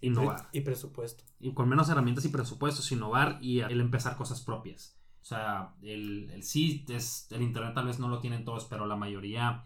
[0.00, 0.48] innovar.
[0.52, 1.24] Y presupuesto.
[1.38, 4.98] Y con menos herramientas y presupuestos innovar y el empezar cosas propias.
[5.22, 8.86] O sea, el, el sí, es, el Internet tal vez no lo tienen todos, pero
[8.86, 9.62] la mayoría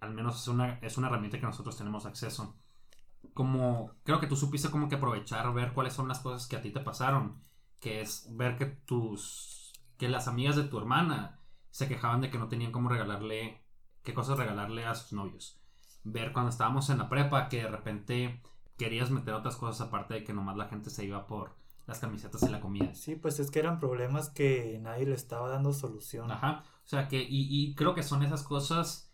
[0.00, 2.56] al menos es una, es una herramienta que nosotros tenemos acceso.
[3.32, 6.60] Como creo que tú supiste como que aprovechar, ver cuáles son las cosas que a
[6.60, 7.42] ti te pasaron,
[7.80, 12.38] que es ver que tus, que las amigas de tu hermana se quejaban de que
[12.38, 13.61] no tenían cómo regalarle
[14.02, 15.60] qué cosas regalarle a sus novios.
[16.04, 18.42] Ver cuando estábamos en la prepa que de repente
[18.76, 22.42] querías meter otras cosas aparte de que nomás la gente se iba por las camisetas
[22.42, 22.94] y la comida.
[22.94, 26.30] Sí, pues es que eran problemas que nadie le estaba dando solución.
[26.30, 26.64] Ajá.
[26.84, 29.12] O sea que, y, y creo que son esas cosas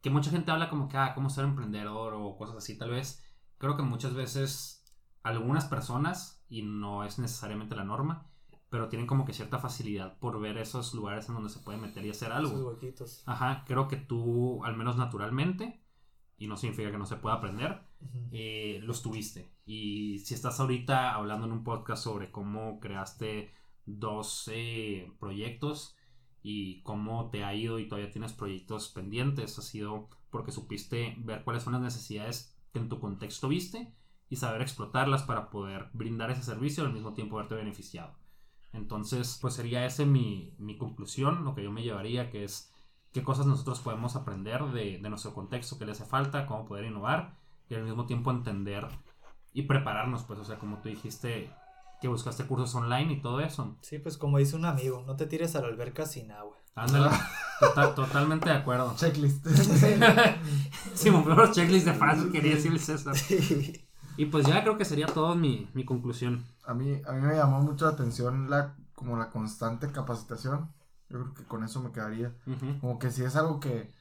[0.00, 3.22] que mucha gente habla como que, ah, cómo ser emprendedor o cosas así, tal vez.
[3.58, 4.84] Creo que muchas veces
[5.22, 8.29] algunas personas, y no es necesariamente la norma,
[8.70, 12.06] pero tienen como que cierta facilidad por ver esos lugares en donde se puede meter
[12.06, 12.52] y hacer algo.
[12.52, 13.22] Esos huequitos.
[13.26, 15.82] Ajá, creo que tú, al menos naturalmente,
[16.38, 17.82] y no significa que no se pueda aprender,
[18.30, 19.52] eh, los tuviste.
[19.66, 23.52] Y si estás ahorita hablando en un podcast sobre cómo creaste
[23.84, 24.50] dos
[25.18, 25.96] proyectos
[26.42, 31.42] y cómo te ha ido y todavía tienes proyectos pendientes, ha sido porque supiste ver
[31.42, 33.92] cuáles son las necesidades que en tu contexto viste
[34.28, 38.19] y saber explotarlas para poder brindar ese servicio y al mismo tiempo verte beneficiado.
[38.72, 42.72] Entonces, pues sería ese mi, mi conclusión, lo que yo me llevaría, que es
[43.12, 46.84] qué cosas nosotros podemos aprender de, de, nuestro contexto, qué le hace falta, cómo poder
[46.84, 47.36] innovar
[47.68, 48.86] y al mismo tiempo entender
[49.52, 51.50] y prepararnos, pues, o sea, como tú dijiste,
[52.00, 53.76] que buscaste cursos online y todo eso.
[53.82, 56.56] Sí, pues como dice un amigo, no te tires a la alberca sin agua.
[56.74, 57.10] Ándale,
[57.96, 58.94] totalmente de acuerdo.
[58.96, 59.46] Checklist.
[60.94, 63.14] sí, me los checklist de frases quería decir el César.
[64.16, 66.44] Y pues ya creo que sería todo mi, mi conclusión.
[66.70, 70.72] A mí, a mí me llamó mucho la atención la, como la constante capacitación.
[71.08, 72.32] Yo creo que con eso me quedaría.
[72.80, 73.92] Como que si es algo que,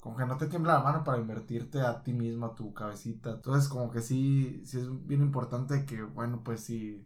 [0.00, 3.30] como que no te tiembla la mano para invertirte a ti mismo, a tu cabecita.
[3.32, 7.04] Entonces, como que sí, sí es bien importante que, bueno, pues si,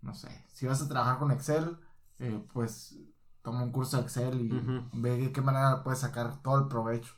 [0.00, 1.76] no sé, si vas a trabajar con Excel,
[2.18, 2.98] eh, pues
[3.42, 4.48] toma un curso de Excel y
[4.94, 7.12] ve de qué manera puedes sacar todo el provecho.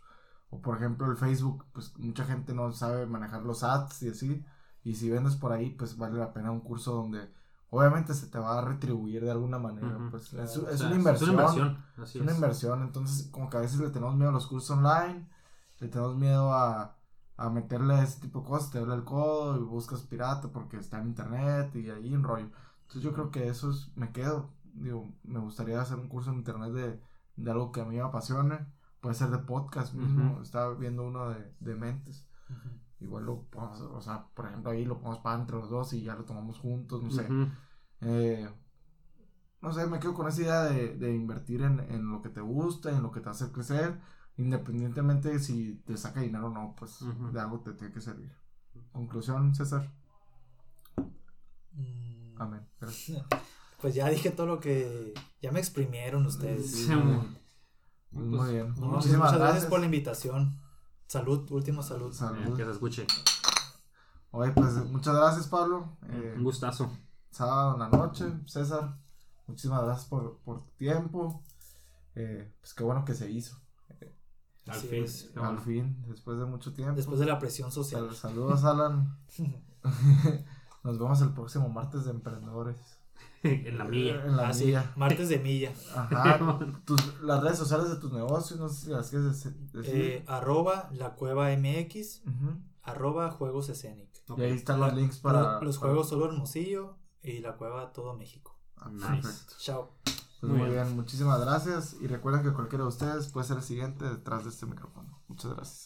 [0.51, 4.45] O por ejemplo el Facebook, pues mucha gente no sabe manejar los ads y así.
[4.87, 7.29] Y si vendes por ahí, pues vale la pena un curso donde
[7.71, 9.99] obviamente se te va a retribuir de alguna manera.
[10.13, 11.11] Pues es, una inversión.
[11.11, 11.85] Es una inversión.
[12.05, 12.83] es una inversión.
[12.83, 15.29] Entonces, como que a veces le tenemos miedo a los cursos online,
[15.81, 16.95] le tenemos miedo a,
[17.37, 21.01] a meterle ese tipo de cosas, te habla el codo y buscas pirata porque está
[21.01, 22.49] en internet y ahí un rollo.
[22.83, 24.51] Entonces yo creo que eso es, me quedo.
[24.63, 27.01] Digo, me gustaría hacer un curso en internet de,
[27.35, 28.65] de algo que a mí me apasione.
[29.01, 30.41] Puede ser de podcast mismo.
[30.43, 32.25] Estaba viendo uno de, de mentes.
[33.01, 36.03] Igual lo podemos, o sea, por ejemplo, ahí lo podemos pagar entre los dos y
[36.03, 37.29] ya lo tomamos juntos, no sé.
[38.01, 38.49] Eh,
[39.61, 42.41] no sé, me quedo con esa idea de, de invertir en, en, lo que te
[42.41, 44.01] gusta, en lo que te hace crecer,
[44.39, 47.01] independientemente de si te saca dinero o no, pues
[47.33, 48.33] de algo te tiene que servir.
[48.93, 49.93] Conclusión, César.
[51.73, 52.41] Mm.
[52.41, 52.67] Amén.
[53.79, 55.13] Pues ya dije todo lo que.
[55.43, 56.89] Ya me exprimieron ustedes.
[58.11, 58.73] Muy pues, bien.
[58.79, 59.67] Muchísimas muchas gracias.
[59.67, 60.59] por la invitación.
[61.07, 62.11] Salud, última salud.
[62.57, 63.07] que se escuche.
[64.33, 65.97] Oye, pues muchas gracias, Pablo.
[66.09, 66.91] Eh, Un gustazo.
[67.31, 68.99] Sábado en la noche, César.
[69.47, 71.43] Muchísimas gracias por, por tu tiempo.
[72.15, 73.57] Eh, pues qué bueno que se hizo.
[74.67, 75.07] al fin.
[75.37, 76.97] al fin, después de mucho tiempo.
[76.97, 78.13] Después de la presión social.
[78.15, 79.17] Saludos, Alan.
[80.83, 82.77] Nos vemos el próximo martes de Emprendedores.
[83.67, 84.25] en la milla.
[84.25, 85.73] En la ah, Martes de milla.
[85.95, 86.59] Ajá.
[87.23, 89.57] las redes sociales de tus negocios, no sé si las quieres decir.
[89.85, 92.23] Eh, arroba la cueva MX.
[92.83, 94.11] Arroba juegos escénic.
[94.37, 95.61] Y ahí están los links para.
[95.61, 98.59] Los, juegos solo Hermosillo y la cueva todo México.
[98.77, 99.55] Ah, perfecto.
[99.59, 99.93] Chao.
[100.41, 100.95] Pues muy, bien.
[100.95, 101.97] muchísimas gracias.
[102.01, 105.21] Y recuerden que cualquiera de ustedes puede ser el siguiente detrás de este micrófono.
[105.29, 105.85] Muchas gracias.